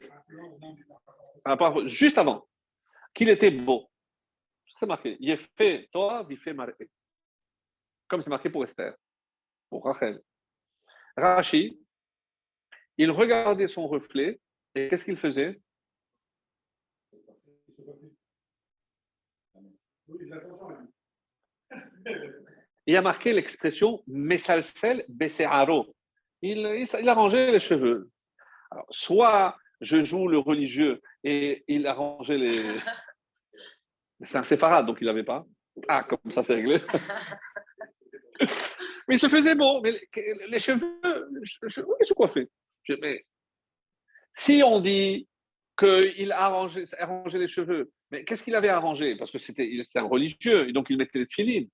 [1.85, 2.47] juste avant,
[3.13, 3.89] qu'il était beau.
[4.79, 5.17] C'est marqué.
[6.53, 6.89] Marqué.
[8.07, 8.95] Comme c'est marqué pour Esther
[9.69, 10.21] pour Rachel.
[11.15, 11.79] Rachi,
[12.97, 14.39] il regardait son reflet
[14.75, 15.61] et qu'est-ce qu'il faisait?
[22.85, 25.05] Il a marqué l'expression Mesalsel.
[26.41, 28.09] Il, il, il a rangé les cheveux.
[28.71, 32.51] Alors, soit je joue le religieux et il a rangé les.
[34.23, 35.45] C'est un séfarade, donc il n'avait pas.
[35.87, 36.79] Ah, comme ça, c'est réglé.
[39.07, 39.81] Mais il se faisait beau.
[39.81, 39.99] Mais
[40.47, 42.47] les cheveux, oui, se coiffait.
[43.01, 43.25] Mais
[44.35, 45.27] si on dit
[45.77, 49.15] qu'il a arrangé, arrangé les cheveux, mais qu'est-ce qu'il avait arrangé?
[49.15, 51.69] Parce que c'était un religieux, et donc il mettait les filines.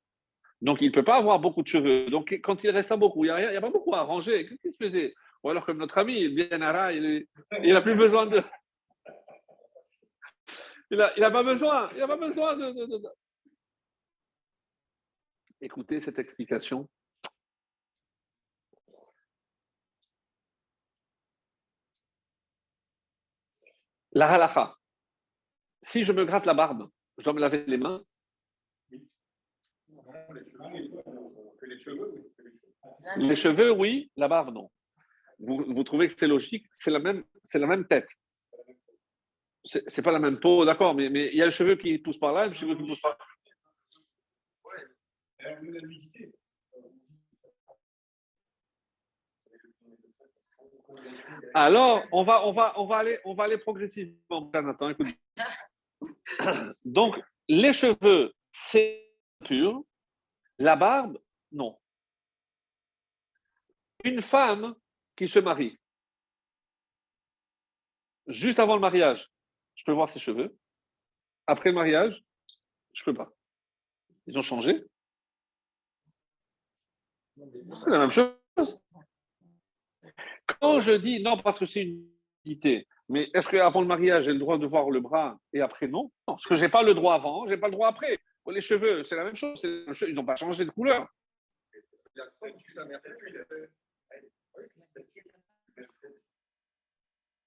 [0.61, 2.09] Donc il ne peut pas avoir beaucoup de cheveux.
[2.09, 4.47] Donc quand il reste pas beaucoup, il n'y a, a, pas beaucoup à arranger.
[4.47, 5.13] Qu'est-ce qu'il se faisait?
[5.47, 7.25] Ou alors comme notre ami, il vient à il
[7.73, 8.41] n'a plus besoin de.
[10.91, 11.89] Il n'a il a pas besoin.
[11.93, 13.09] Il n'a pas besoin de, de, de- de-
[15.61, 16.89] Écoutez cette explication.
[24.11, 24.75] La halakha.
[25.83, 26.89] Si je me gratte la barbe,
[27.19, 28.03] je dois me laver les mains.
[31.85, 32.23] Cheveux, oui.
[33.15, 34.11] Les cheveux, oui.
[34.17, 34.69] La barbe, non.
[35.39, 38.07] Vous, vous trouvez que c'est logique C'est la même, c'est la même tête.
[39.87, 42.17] C'est pas la même peau, d'accord, mais, mais il y a le cheveu qui pousse
[42.17, 43.17] par là et le cheveu qui pousse par là.
[51.53, 54.49] Alors, on va, on va, on va, aller, on va aller progressivement.
[54.53, 55.07] Nathan, écoute.
[56.85, 59.03] Donc, les cheveux, c'est
[59.43, 59.83] pur.
[60.57, 61.19] La barbe,
[61.51, 61.77] non.
[64.03, 64.75] Une femme
[65.17, 65.77] qui se marie,
[68.27, 69.29] juste avant le mariage,
[69.75, 70.55] je peux voir ses cheveux.
[71.47, 72.23] Après le mariage,
[72.93, 73.31] je peux pas.
[74.27, 74.85] Ils ont changé.
[77.35, 78.33] C'est la même chose.
[80.59, 82.09] Quand je dis non, parce que c'est une
[82.45, 85.87] unité, mais est-ce qu'avant le mariage, j'ai le droit de voir le bras et après
[85.87, 86.11] non?
[86.27, 88.19] Non, parce que je n'ai pas le droit avant, je n'ai pas le droit après.
[88.49, 91.05] Les cheveux, c'est la même chose, Ils n'ont pas changé de couleur.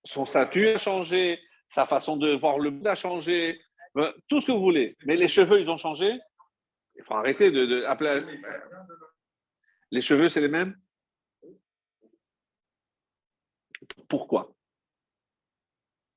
[0.05, 3.61] Son statut a changé, sa façon de voir le monde a changé,
[3.97, 4.97] euh, tout ce que vous voulez.
[5.05, 6.19] Mais les cheveux, ils ont changé?
[6.97, 8.41] Il faut arrêter de, de appeler.
[9.91, 10.77] Les cheveux, c'est les mêmes?
[14.09, 14.53] Pourquoi?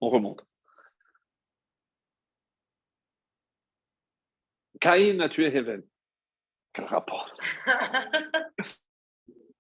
[0.01, 0.45] On remonte.
[4.81, 5.83] Caïn a tué Hevel.
[6.73, 7.33] Quel rapport?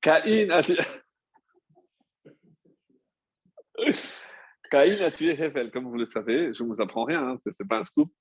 [0.01, 0.77] Caïn a tué.
[4.73, 6.51] Caïn a tué Hevel, comme vous le savez.
[6.51, 8.11] Je ne vous apprends rien, hein, ce n'est pas un scoop.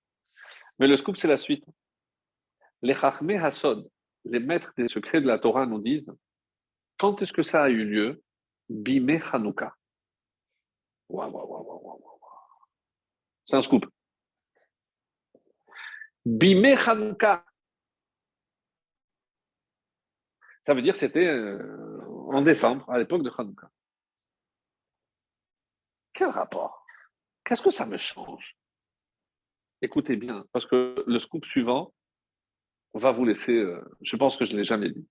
[0.78, 1.64] Mais le scoop, c'est la suite.
[2.82, 3.88] Les Chachmé Hassod,
[4.26, 6.12] les maîtres des secrets de la Torah, nous disent
[6.98, 8.22] quand est-ce que ça a eu lieu?
[8.68, 9.74] Bimé Hanouka.
[13.46, 13.86] C'est un scoop.
[16.26, 17.46] Bimé Hanouka.
[20.66, 21.98] Ça veut dire que c'était euh,
[22.30, 23.71] en décembre, à l'époque de Hanouka.
[26.14, 26.84] Quel rapport?
[27.44, 28.56] Qu'est-ce que ça me change?
[29.80, 31.92] Écoutez bien, parce que le scoop suivant
[32.94, 33.52] va vous laisser.
[33.52, 35.08] euh, je pense que je ne l'ai jamais dit.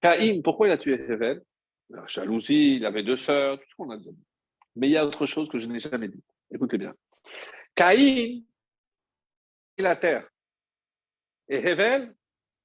[0.00, 1.42] Caïn, pourquoi il a tué Hevel
[1.90, 4.16] La jalousie, il avait deux sœurs, tout ce qu'on a dit.
[4.76, 6.22] Mais il y a autre chose que je n'ai jamais dit.
[6.52, 6.94] Écoutez bien.
[7.74, 8.42] Caïn,
[9.78, 10.28] la terre.
[11.48, 12.14] Et Hevel,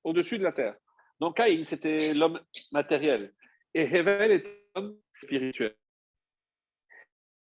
[0.03, 0.75] au-dessus de la terre.
[1.19, 2.39] Donc Caïn, c'était l'homme
[2.71, 3.33] matériel.
[3.73, 5.75] Et Hevel était l'homme spirituel.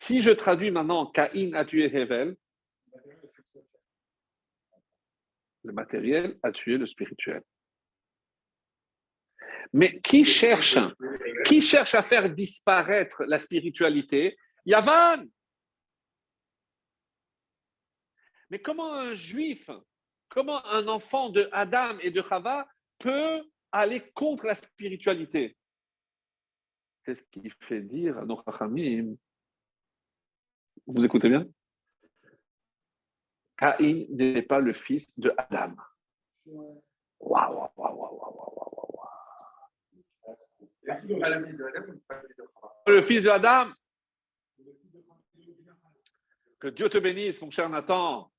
[0.01, 2.36] Si je traduis maintenant Caïn a tué Hevel,
[5.64, 7.42] le matériel a tué le spirituel.
[9.72, 10.78] Mais qui cherche,
[11.44, 14.38] qui cherche à faire disparaître la spiritualité?
[14.64, 15.24] Yavan
[18.51, 19.68] Mais comment un juif,
[20.28, 22.68] comment un enfant de Adam et de Chava
[22.99, 23.42] peut
[23.72, 25.57] aller contre la spiritualité?
[27.05, 28.42] C'est ce qui fait dire à nos.
[30.87, 31.47] Vous écoutez bien?
[33.57, 35.74] Caïn n'est pas le fils de Adam.
[37.20, 37.68] Waouh.
[42.87, 43.72] Le fils de Adam.
[46.61, 48.30] Que Dieu te bénisse, mon cher Nathan.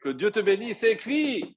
[0.00, 0.78] Que Dieu te bénisse.
[0.80, 1.56] C'est écrit.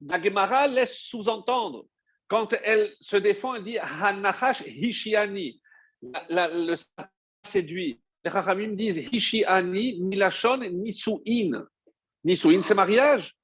[0.00, 1.86] La Gemara laisse sous-entendre.
[2.28, 5.60] Quand elle se défend, elle dit Hanachash Hishiani.
[7.46, 8.00] Séduit.
[8.24, 11.66] Les Chachamim disent Hishiani, ni Lachon, ni Souin.
[12.24, 13.34] Ni Souin, c'est mariage.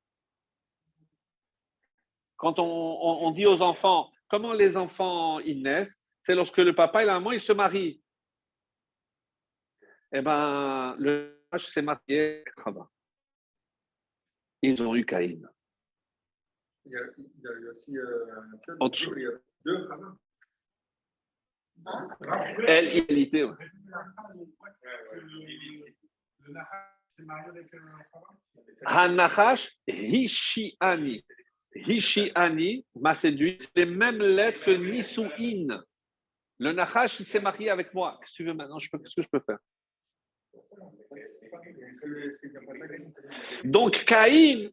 [2.37, 6.75] Quand on, on- on dit aux enfants, comment les enfants ils naissent, c'est lorsque le
[6.75, 8.03] papa et la maman ils se marient.
[10.13, 12.45] Eh bien, le H s'est marié.
[14.63, 15.41] Ils ont eu Caïn.
[16.85, 18.77] Il y a, il y a eu aussi euh,
[19.65, 19.89] deux.
[22.67, 23.45] Elle, égalité.
[23.45, 23.55] ouais.
[28.85, 31.25] Hanachash Hishiani.
[31.75, 33.59] Hishiani m'a séduit.
[33.75, 35.83] Les mêmes lettres que Nisuin.
[36.59, 38.19] Le Nachash, il s'est marié avec moi.
[38.21, 38.79] Qu'est-ce que tu veux maintenant?
[38.79, 39.59] Qu'est-ce que je peux faire?
[43.65, 44.71] Donc, Caïn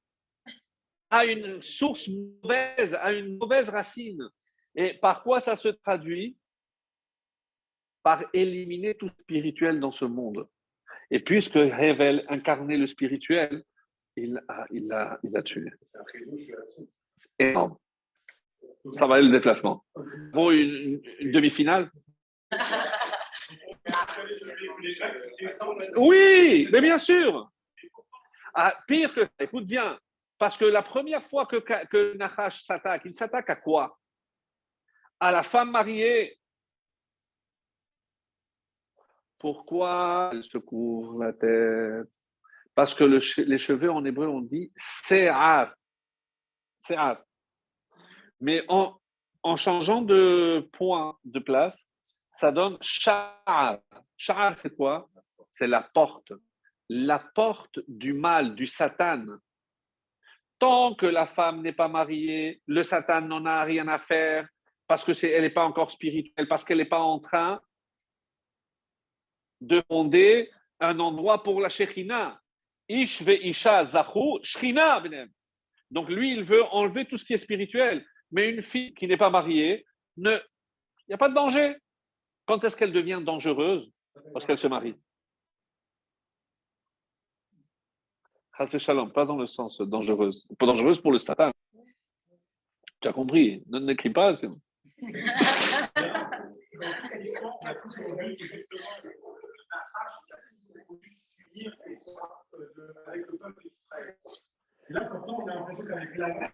[1.10, 4.22] a une source mauvaise, a une mauvaise racine.
[4.76, 6.38] Et par quoi ça se traduit?
[8.10, 10.47] Par éliminer tout spirituel dans ce monde.
[11.12, 13.64] Et puisque Hevel incarnait le spirituel,
[14.16, 15.70] il a, il a, il a tué.
[17.38, 17.78] Énorme.
[18.95, 19.86] Ça va aller le déplacement.
[20.34, 21.91] Bon, une, une demi-finale
[25.95, 27.51] Oui, mais bien sûr.
[28.55, 29.99] Ah, pire que ça, écoute bien.
[30.39, 33.99] Parce que la première fois que, que Nahash s'attaque, il s'attaque à quoi?
[35.20, 36.39] À la femme mariée.
[39.40, 42.10] Pourquoi elle se couvre la tête?
[42.76, 44.72] Parce que les cheveux en hébreu, on dit.
[44.78, 45.74] Se'ar.
[48.40, 48.98] Mais en,
[49.56, 51.78] changeant de point, de place,
[52.38, 53.80] ça donne sha'ar.
[54.18, 55.10] Sha'ar, c'est quoi?
[55.54, 56.34] C'est la porte.
[56.90, 59.26] La porte du mal, du Satan.
[60.58, 64.48] Tant que la femme n'est pas mariée, le Satan n'en a rien à faire
[64.88, 67.62] parce qu'elle n'est pas encore spirituelle, parce qu'elle n'est pas en train
[69.62, 70.49] de fonder
[70.80, 72.39] un endroit pour la Shekhinah.
[72.88, 75.03] Ish isha zahu, Shrina
[75.91, 78.05] Donc lui, il veut enlever tout ce qui est spirituel.
[78.32, 79.86] Mais une fille qui n'est pas mariée,
[80.18, 80.32] ne...
[80.32, 81.76] il n'y a pas de danger.
[82.45, 83.91] Quand est-ce qu'elle devient dangereuse
[84.34, 84.95] Parce qu'elle se marie?
[88.78, 90.45] Shalom, pas dans le sens dangereuse.
[90.57, 91.51] Pas dangereuse pour le Satan.
[93.01, 94.36] Tu as compris Ne n'écris pas.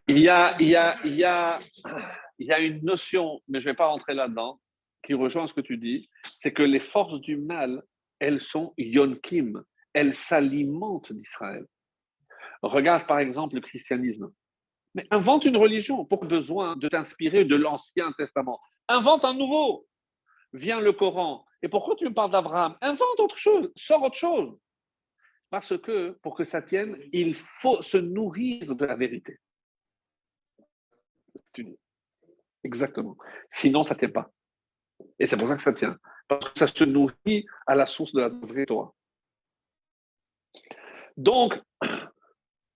[0.08, 1.60] Il y a, il y a, il y a,
[2.38, 4.60] il y a une notion, mais je ne vais pas rentrer là-dedans,
[5.06, 6.10] qui rejoint ce que tu dis,
[6.42, 7.84] c'est que les forces du mal,
[8.20, 11.66] elles sont yonkim, elles s'alimentent d'Israël.
[12.62, 14.32] Regarde par exemple le christianisme.
[14.96, 18.60] Mais invente une religion pour besoin de t'inspirer de l'Ancien Testament.
[18.88, 19.86] Invente un nouveau.
[20.54, 21.45] Vient le Coran.
[21.62, 22.78] Et pourquoi tu me parles d'Abraham?
[22.82, 24.58] Invente autre chose, sors autre chose.
[25.50, 29.40] Parce que pour que ça tienne, il faut se nourrir de la vérité.
[32.64, 33.16] Exactement.
[33.52, 34.32] Sinon, ça ne tient pas.
[35.20, 35.98] Et c'est pour ça que ça tient.
[36.28, 38.94] Parce que ça se nourrit à la source de la vraie Torah.
[41.16, 41.60] Donc,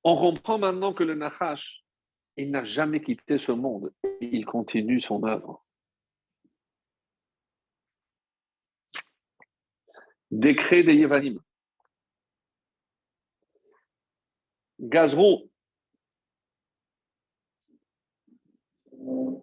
[0.04, 1.84] on comprend maintenant que le Nahash,
[2.38, 3.92] il n'a jamais quitté ce monde.
[4.22, 5.66] Il continue son œuvre.
[10.32, 11.40] Décret des Yevanim.
[14.80, 15.50] Gazrou.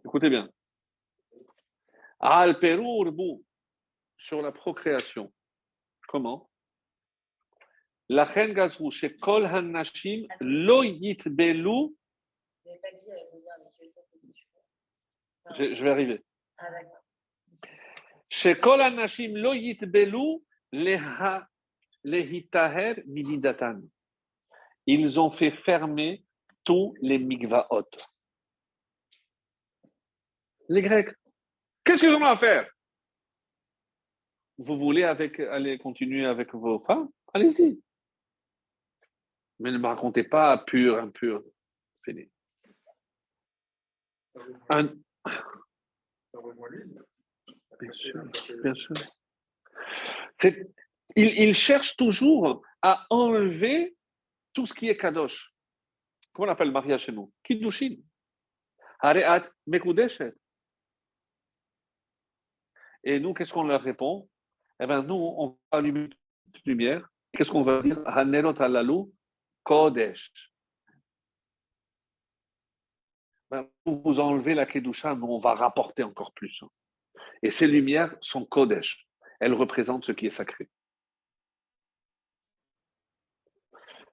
[0.05, 0.51] Écoutez bien.
[2.21, 3.45] Al Perurbu
[4.17, 5.33] sur la procréation.
[6.09, 6.49] Comment?
[8.09, 10.83] La reine Gazrou, chez Kol Hanashim, lo
[11.27, 11.97] Belu.
[15.59, 16.25] Je, je vais arriver.
[16.59, 16.67] Ah.
[18.29, 19.53] Chez Kol Hanashim, lo
[20.77, 20.99] Belu,
[22.05, 23.83] lehitaher mididatan
[24.87, 26.25] ils ont fait fermer
[26.65, 27.89] tous les mikvaot.
[30.69, 31.15] Les Grecs,
[31.85, 32.71] qu'est-ce qu'ils ont à faire?
[34.59, 37.09] Vous voulez avec, aller continuer avec vos femmes?
[37.35, 37.83] Allez-y.
[39.59, 41.43] Mais ne me racontez pas pur, impur.
[42.05, 42.31] Fini.
[44.69, 44.95] Un...
[47.81, 48.23] Bien sûr,
[48.63, 49.16] bien sûr.
[50.43, 50.67] Il,
[51.17, 53.97] il cherche toujours à enlever
[54.53, 55.53] tout ce qui est kadosh.
[56.33, 57.33] Comment on appelle mariage chez nous?
[57.43, 57.97] Kiddushin.
[59.01, 60.35] Hareat Mekudeshet.
[63.05, 64.29] Et nous, qu'est-ce qu'on leur répond?
[64.81, 66.13] Eh bien, nous, on va allumer une
[66.65, 67.09] lumière.
[67.33, 68.03] Qu'est-ce qu'on va dire?
[68.07, 69.05] Hanerot alalu
[69.63, 70.53] Kodesh.
[73.51, 76.63] Ben, vous enlever la Kedusha, nous, on va rapporter encore plus.
[77.43, 79.07] Et ces lumières sont Kodesh.
[79.41, 80.69] Elles représentent ce qui est sacré.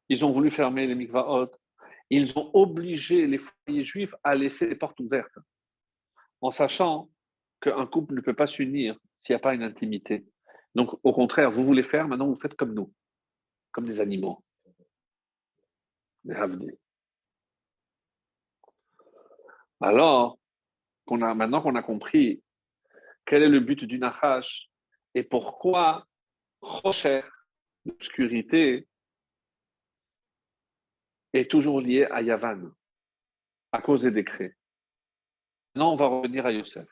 [0.09, 1.51] Ils ont voulu fermer les mikvaot.
[2.09, 5.39] Ils ont obligé les foyers juifs à laisser les portes ouvertes,
[6.41, 7.09] en sachant
[7.61, 10.26] qu'un couple ne peut pas s'unir s'il n'y a pas une intimité.
[10.76, 12.93] Donc, au contraire, vous voulez faire, maintenant vous faites comme nous,
[13.71, 14.43] comme des animaux.
[19.82, 20.38] Alors,
[21.09, 22.43] a, maintenant qu'on a compris
[23.26, 24.69] quel est le but du Nahash
[25.16, 26.07] et pourquoi
[26.61, 27.24] Rocher,
[27.86, 28.88] l'obscurité,
[31.34, 32.72] est toujours lié à Yavan,
[33.72, 34.55] à cause des décrets?
[35.76, 36.88] Maintenant, on va revenir à Yosef.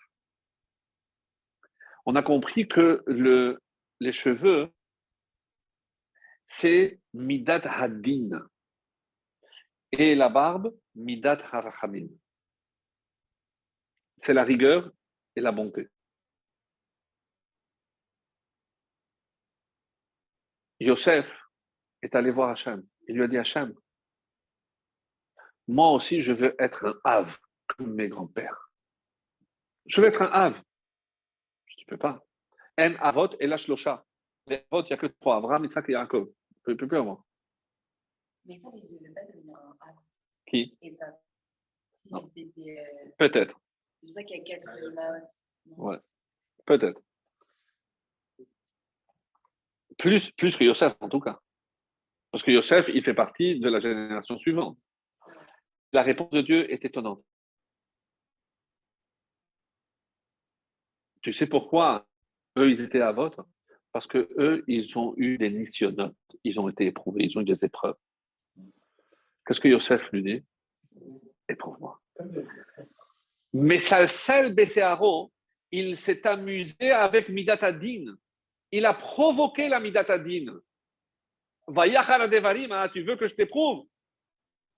[2.06, 3.62] On a compris que le,
[4.00, 4.74] les cheveux,
[6.48, 8.48] c'est Midat Hadin.
[9.92, 12.08] Et la barbe, Midat Harachamim.
[14.18, 14.92] C'est la rigueur
[15.36, 15.90] et la bonté.
[20.86, 21.28] Yosef
[22.02, 22.86] est allé voir Hachem.
[23.08, 23.74] Il lui a dit Hachem,
[25.68, 27.36] moi aussi je veux être un Ave
[27.68, 28.72] comme mes grands-pères.
[29.86, 30.62] Je veux être un Ave.
[31.68, 32.24] Je ne peux pas.
[32.80, 34.06] En Avot et la Shlosha.
[34.48, 36.30] Les Avot, il n'y a que trois Abraham, Isaac et Yaakov.
[36.66, 37.24] Je ne peux plus avoir.
[38.46, 39.96] Mais ça, il ne devait pas devenir un Ave.
[40.48, 40.78] Qui?
[40.82, 41.06] Et ça.
[41.94, 42.28] Si, Non.
[42.28, 42.80] c'était.
[42.80, 43.60] euh, Peut-être.
[44.00, 45.28] C'est pour ça qu'il y a quatre Imaot.
[45.78, 45.98] Ouais.
[46.66, 47.02] Peut-être.
[50.02, 51.40] Plus, plus que Yosef, en tout cas.
[52.32, 54.80] Parce que Yosef, il fait partie de la génération suivante.
[55.94, 57.24] La réponse de Dieu est étonnante.
[61.22, 62.08] Tu sais pourquoi
[62.58, 63.46] eux, ils étaient à votre?
[63.92, 66.18] Parce que eux, ils ont eu des nissionotes.
[66.44, 67.98] Ils ont été éprouvés, ils ont eu des épreuves.
[69.46, 70.44] Qu'est-ce que Yosef lui dit?
[71.48, 72.02] Éprouve-moi.
[73.54, 75.32] Mais Salsel Besséaro,
[75.70, 78.16] il s'est amusé avec Midatadin.
[78.72, 80.60] Il a provoqué la Midatadin.
[81.68, 83.88] Vayachar Devarim, hein, tu veux que je t'éprouve?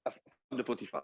[0.06, 1.04] La femme de Potiphar.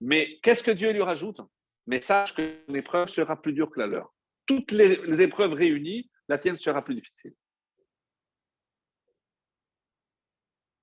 [0.00, 1.40] Mais qu'est-ce que Dieu lui rajoute?
[1.86, 4.14] Mais sache que ton épreuve sera plus dure que la leur.
[4.46, 7.34] Toutes les, les épreuves réunies, la tienne sera plus difficile.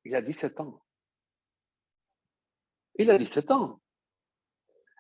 [0.06, 0.84] Il a 17 ans.
[2.98, 3.82] Il a 17 ans.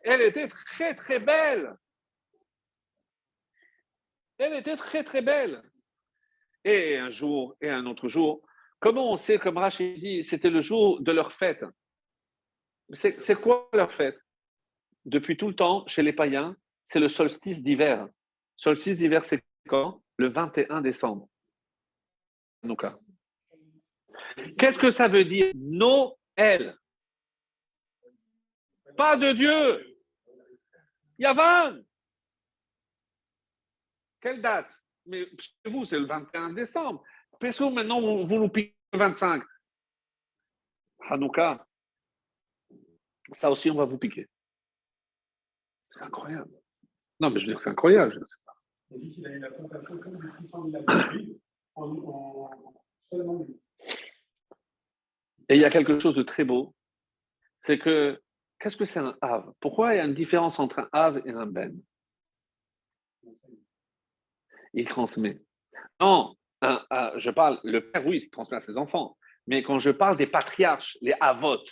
[0.04, 1.76] Elle était très, très belle.
[4.38, 5.62] Elle était très, très belle.
[6.64, 8.42] Et un jour, et un autre jour,
[8.80, 11.66] comment on sait, comme Rachid dit, c'était le jour de leur fête?
[12.94, 14.20] C'est quoi leur fête?
[15.06, 16.56] Depuis tout le temps, chez les païens,
[16.90, 18.08] c'est le solstice d'hiver.
[18.58, 20.02] Solstice d'hiver, c'est quand?
[20.18, 21.28] Le 21 décembre.
[24.58, 25.52] Qu'est-ce que ça veut dire?
[25.56, 26.78] Noël
[28.98, 29.98] Pas de Dieu.
[31.18, 31.80] Yavan.
[34.20, 34.70] Quelle date?
[35.06, 37.04] Mais chez vous, c'est le 21 décembre.
[37.40, 39.44] Parce maintenant, vous, nous piquez le 25.
[41.10, 41.66] Hanouka.
[43.34, 44.30] Ça aussi, on va vous piquer.
[45.92, 46.52] C'est incroyable.
[47.20, 48.24] Non, mais je veux dire, c'est incroyable.
[48.92, 51.40] Il dit qu'il a eu la tentation comme des 600 000 habitudes
[51.76, 52.74] en, en
[53.12, 53.48] seulement.
[55.50, 56.74] Et il y a quelque chose de très beau,
[57.64, 58.22] c'est que
[58.60, 59.52] qu'est-ce que c'est un Have?
[59.60, 61.78] Pourquoi il y a une différence entre un Have et un Ben?
[64.74, 65.42] Il transmet.
[66.00, 69.18] Non, je parle, le père, oui, il transmet à ses enfants.
[69.48, 71.64] Mais quand je parle des patriarches, les Havot,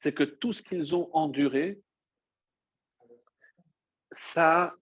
[0.00, 1.80] c'est que tout ce qu'ils ont enduré,
[4.12, 4.74] ça,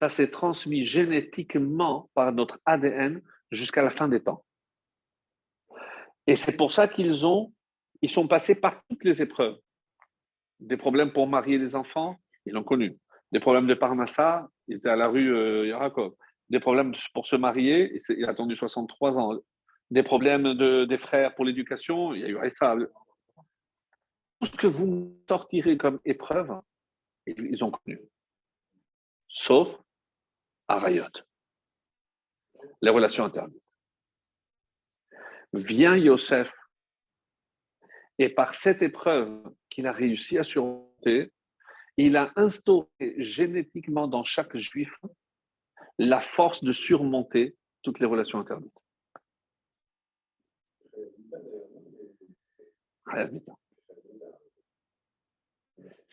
[0.00, 4.44] ça s'est transmis génétiquement par notre ADN jusqu'à la fin des temps.
[6.26, 7.52] Et c'est pour ça qu'ils ont,
[8.02, 9.58] ils sont passés par toutes les épreuves.
[10.58, 12.98] Des problèmes pour marier les enfants, ils l'ont connu.
[13.32, 16.14] Des problèmes de Parnassa, il était à la rue euh, Yarakov.
[16.48, 19.38] Des problèmes pour se marier, il a attendu 63 ans.
[19.90, 22.74] Des problèmes de, des frères pour l'éducation, il y a eu ça.
[24.40, 26.60] Tout ce que vous sortirez comme épreuve,
[27.26, 28.00] ils ont connu.
[29.28, 29.68] Sauf
[30.68, 31.04] Arayot.
[32.82, 33.52] Les relations internes
[35.52, 36.50] vient Yosef.
[38.18, 41.32] Et par cette épreuve qu'il a réussi à surmonter,
[41.96, 44.94] il a instauré génétiquement dans chaque juif
[45.98, 48.72] la force de surmonter toutes les relations interdites.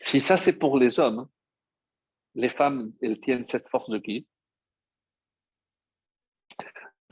[0.00, 1.28] Si ça c'est pour les hommes,
[2.34, 4.26] les femmes, elles tiennent cette force de qui?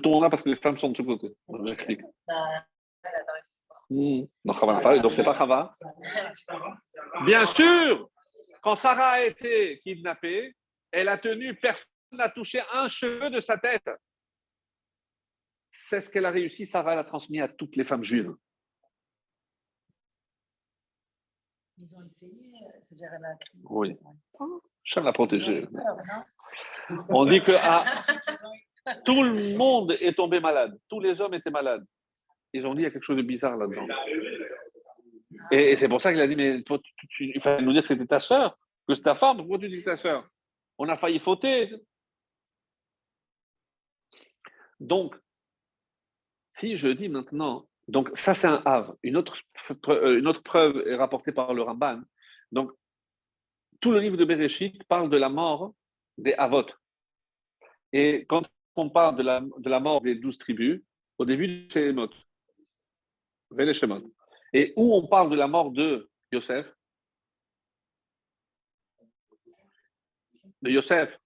[0.03, 1.35] Tournera parce que les femmes sont de ce côté.
[1.65, 2.01] J'explique.
[2.29, 3.57] Elle a pas réussi.
[3.89, 4.27] Hmm.
[5.01, 5.73] Donc, c'est pas Chava.
[7.25, 8.11] Bien sûr,
[8.61, 10.55] quand Sarah a été kidnappée,
[10.91, 13.89] elle a tenu, personne n'a touché un cheveu de sa tête.
[15.71, 18.35] C'est ce qu'elle a réussi, Sarah l'a transmis à toutes les femmes juives.
[21.79, 23.65] Ils ont essayé, euh, c'est-à-dire elle a crié.
[23.69, 23.97] Oui.
[24.83, 25.67] Chacun l'a protégée.
[26.89, 27.05] Non?
[27.11, 27.85] On dit que ah,
[29.05, 30.79] tout le monde est tombé malade.
[30.89, 31.85] Tous les hommes étaient malades.
[32.53, 33.87] Ils ont dit il y a quelque chose de bizarre là-dedans.
[35.51, 37.89] Et, c'est pour ça qu'il a dit mais tu- tu- il fallait nous dire que
[37.89, 39.39] c'était ta sœur, que c'est ta femme.
[39.39, 40.29] Pourquoi tu dis que ta sœur?
[40.79, 41.75] On a failli fauter.
[44.79, 45.15] Donc,
[46.55, 48.97] si je dis maintenant, donc ça c'est un Havre.
[49.03, 49.37] Une autre,
[49.89, 52.03] euh, une autre preuve est rapportée par le Ramban.
[52.53, 52.73] Donc,
[53.81, 55.75] tout le livre de Bereshit parle de la mort
[56.19, 56.67] des Havot.
[57.93, 58.43] Et quand
[58.77, 60.83] on parle de la, de la mort des douze tribus,
[61.19, 62.11] au début de Shemot,
[64.53, 66.67] et où on parle de la mort de Yosef,
[70.63, 71.19] de Yosef.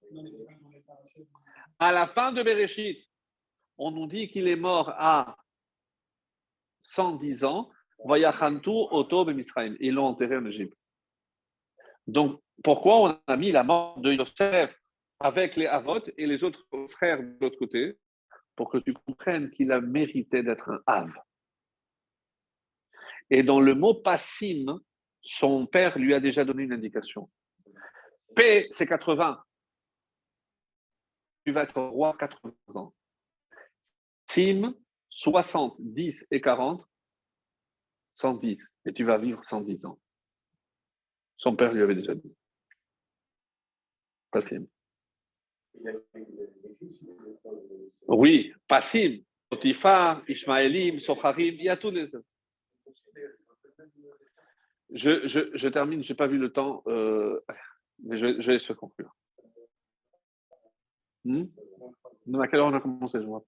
[0.00, 1.26] C'est.
[1.78, 3.06] À la fin de Bereshit,
[3.76, 5.36] on nous dit qu'il est mort à
[6.80, 7.70] 110 ans.
[8.04, 10.76] Ils l'ont enterré en Égypte.
[12.06, 14.74] Donc, pourquoi on a mis la mort de Yosef
[15.20, 17.98] avec les Avot et les autres frères de l'autre côté
[18.56, 21.10] Pour que tu comprennes qu'il a mérité d'être un Av.
[23.30, 24.80] Et dans le mot passim,
[25.20, 27.30] son père lui a déjà donné une indication.
[28.34, 29.42] P, c'est 80.
[31.44, 32.94] Tu vas être roi 80 ans.
[34.30, 34.74] Sim,
[35.10, 36.86] 60, 10 et 40,
[38.14, 38.58] 110.
[38.86, 39.98] Et tu vas vivre 110 ans.
[41.36, 42.34] Son père lui avait déjà dit.
[44.30, 44.66] Passim.
[48.06, 52.10] Oui, Passim, Potiphar, Ishmaelim, Socharim, il y a tous les.
[54.90, 57.40] Je, je, je termine, je n'ai pas vu le temps, euh,
[58.02, 59.14] mais je, je vais se conclure.
[61.24, 61.44] Hmm?
[62.40, 63.44] À quelle heure on a commencé, je vois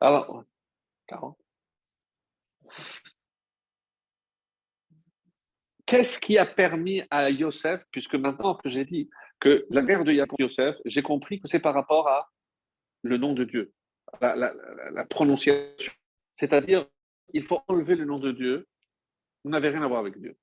[0.00, 0.44] Alors,
[1.08, 1.38] 40.
[5.86, 9.08] Qu'est-ce qui a permis à Yosef, puisque maintenant que j'ai dit
[9.40, 12.28] que la guerre de Yosef, j'ai compris que c'est par rapport à
[13.02, 13.72] le nom de Dieu,
[14.20, 15.92] la, prononciation.
[16.38, 16.86] C'est-à-dire,
[17.32, 18.66] il faut enlever le nom de Dieu.
[19.44, 20.36] Vous n'avez rien à voir avec Dieu.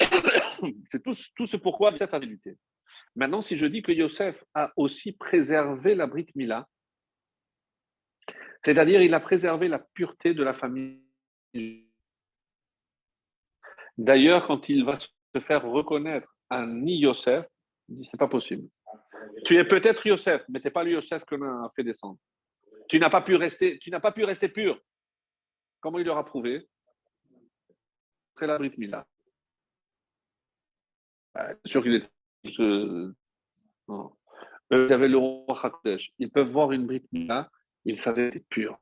[0.88, 1.14] C'est tout,
[1.46, 2.56] ce pourquoi Yosef a lutté.
[3.14, 6.66] Maintenant, si je dis que Yosef a aussi préservé la Brit Mila,
[8.64, 11.02] c'est-à-dire il a préservé la pureté de la famille.
[13.98, 15.08] D'ailleurs, quand il va se
[15.40, 17.46] faire reconnaître un Yosef,
[17.88, 18.68] il dit c'est pas possible.
[19.44, 22.18] Tu es peut-être Yosef, mais tu n'es pas le Yosef que l'on a fait descendre.
[22.88, 24.80] Tu n'as pas pu rester, tu n'as pas pu rester pur.
[25.80, 26.68] Comment il leur a prouvé?
[28.34, 29.06] Après la Brit Mila.
[31.34, 32.10] C'est sûr qu'il était.
[32.60, 33.14] euh,
[33.88, 34.12] non.
[34.72, 36.12] Eux, Ils avaient le roi Hakodesh.
[36.18, 37.50] Ils peuvent voir une Brit Mila,
[37.84, 38.78] ils savaient pur.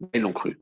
[0.00, 0.60] Mais Ils l'ont cru.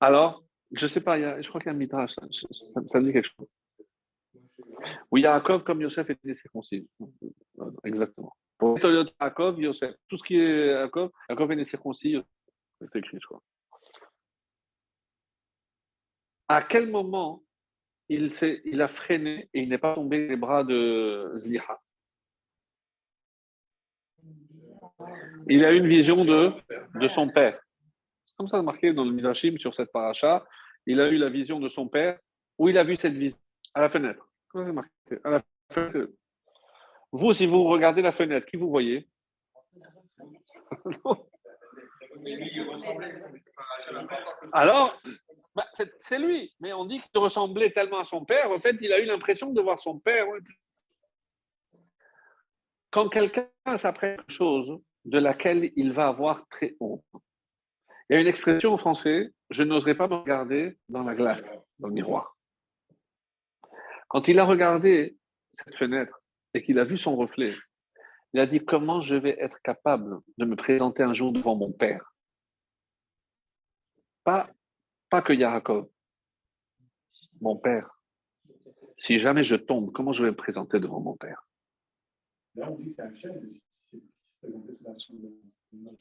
[0.00, 0.42] Alors,
[0.72, 2.22] je ne sais pas, il y a- je crois qu'il y a un midrash, ça,
[2.26, 3.48] me dit quelque chose.
[5.10, 6.88] Oui, Yaakov comme Yosef était circoncis.
[7.84, 8.34] Exactement.
[8.58, 12.16] Pour Yosef, tout ce qui est Yaakov, Yaakov est né circoncis,
[12.80, 13.42] c'est écrit, je crois.
[16.48, 17.42] À quel moment
[18.08, 18.32] il,
[18.64, 21.80] il a freiné et il n'est pas tombé les bras de Zliha?
[25.48, 26.52] Il a eu une vision de,
[27.00, 27.60] de son père.
[28.36, 30.46] Comme ça, marqué dans le Midrashim sur cette paracha,
[30.86, 32.18] il a eu la vision de son père.
[32.58, 33.38] Où il a vu cette vision
[33.74, 34.26] À la fenêtre.
[34.48, 34.82] Comment.
[37.12, 39.08] Vous, si vous regardez la fenêtre, qui vous voyez?
[44.52, 45.00] Alors,
[45.54, 45.66] bah,
[45.98, 46.54] c'est lui.
[46.60, 48.50] Mais on dit qu'il ressemblait tellement à son père.
[48.50, 50.26] En fait, il a eu l'impression de voir son père.
[52.90, 57.04] Quand quelqu'un s'apprête quelque chose de laquelle il va avoir très honte,
[58.08, 61.44] il y a une expression en français je n'oserais pas me regarder dans la glace,
[61.78, 62.36] dans le miroir.
[64.08, 65.16] Quand il a regardé
[65.64, 66.20] cette fenêtre
[66.54, 67.54] et qu'il a vu son reflet,
[68.32, 71.72] il a dit comment je vais être capable de me présenter un jour devant mon
[71.72, 72.12] père?
[74.24, 74.50] Pas,
[75.10, 75.88] pas que Yaakov,
[77.40, 77.90] mon père.
[78.98, 81.46] Si jamais je tombe, comment je vais me présenter devant mon père?
[82.56, 83.62] Là, on dit que c'est Hachem qui
[83.92, 84.02] s'est
[84.40, 85.40] présenté sous la forme
[85.72, 85.98] de-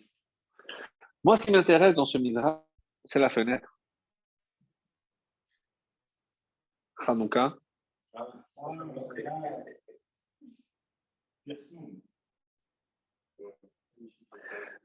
[1.26, 2.62] Moi, ce qui m'intéresse dans ce midrash,
[3.06, 3.80] c'est la fenêtre.
[7.08, 7.58] Hanouka,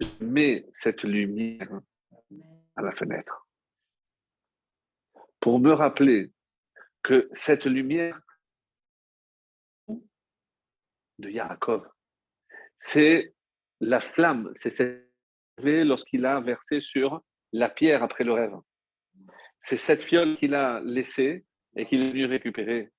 [0.01, 1.69] je mets cette lumière
[2.75, 3.47] à la fenêtre
[5.41, 6.33] pour me rappeler
[7.03, 8.19] que cette lumière
[11.19, 11.87] de Yaakov,
[12.79, 13.35] c'est
[13.81, 15.10] la flamme, c'est cette
[15.65, 17.23] lorsqu'il a versé sur
[17.53, 18.55] la pierre après le rêve.
[19.63, 21.45] C'est cette fiole qu'il a laissée
[21.77, 22.91] et qu'il est venu récupérer.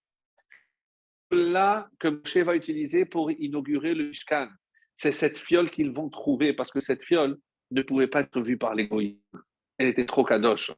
[1.31, 4.49] Là que Moshe va utiliser pour inaugurer le Mishkan,
[4.97, 7.38] c'est cette fiole qu'ils vont trouver parce que cette fiole
[7.71, 9.43] ne pouvait pas être vue par l'égoïsme.
[9.77, 10.71] Elle était trop kadosh.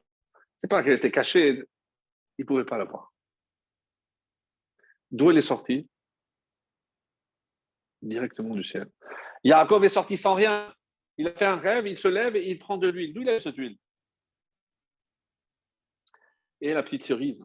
[0.60, 1.64] C'est pas qu'elle était cachée,
[2.38, 3.12] ils ne pouvaient pas la voir.
[5.10, 5.88] D'où elle est sortie?
[8.00, 8.88] Directement du ciel.
[9.42, 10.72] Yaakov est sorti sans rien.
[11.16, 13.12] Il a fait un rêve, il se lève et il prend de l'huile.
[13.14, 13.78] D'où il a cette huile?
[16.60, 17.42] Et la petite cerise.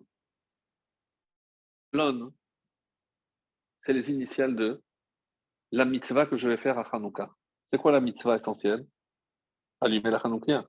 [1.93, 2.33] L'on,
[3.83, 4.81] c'est les initiales de
[5.71, 7.29] la mitzvah que je vais faire à Hanouka.
[7.71, 8.85] C'est quoi la mitzvah essentielle?
[9.81, 10.67] Allumer la Hanoukia.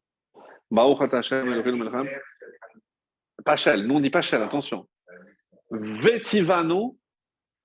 [3.44, 4.88] Pachel, nous on dit Pachel, attention.
[5.70, 6.98] Vetivanu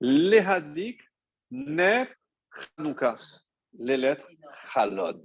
[0.00, 1.00] lehadik
[1.50, 2.08] ner
[2.76, 3.18] Hanouka.
[3.78, 4.28] Les lettres
[4.72, 5.22] Chalon.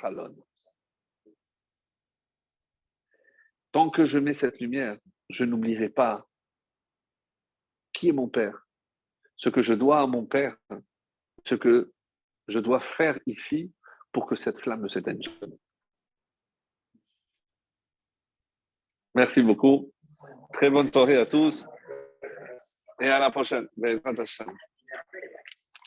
[0.00, 0.36] Chalon.
[3.70, 4.98] Tant que je mets cette lumière,
[5.30, 6.26] je n'oublierai pas
[7.92, 8.66] qui est mon père,
[9.36, 10.56] ce que je dois à mon père,
[11.46, 11.92] ce que
[12.48, 13.72] je dois faire ici
[14.12, 15.58] pour que cette flamme ne s'éteigne jamais.
[19.14, 19.92] Merci beaucoup.
[20.52, 21.64] Très bonne soirée à tous
[23.00, 23.68] et à la prochaine.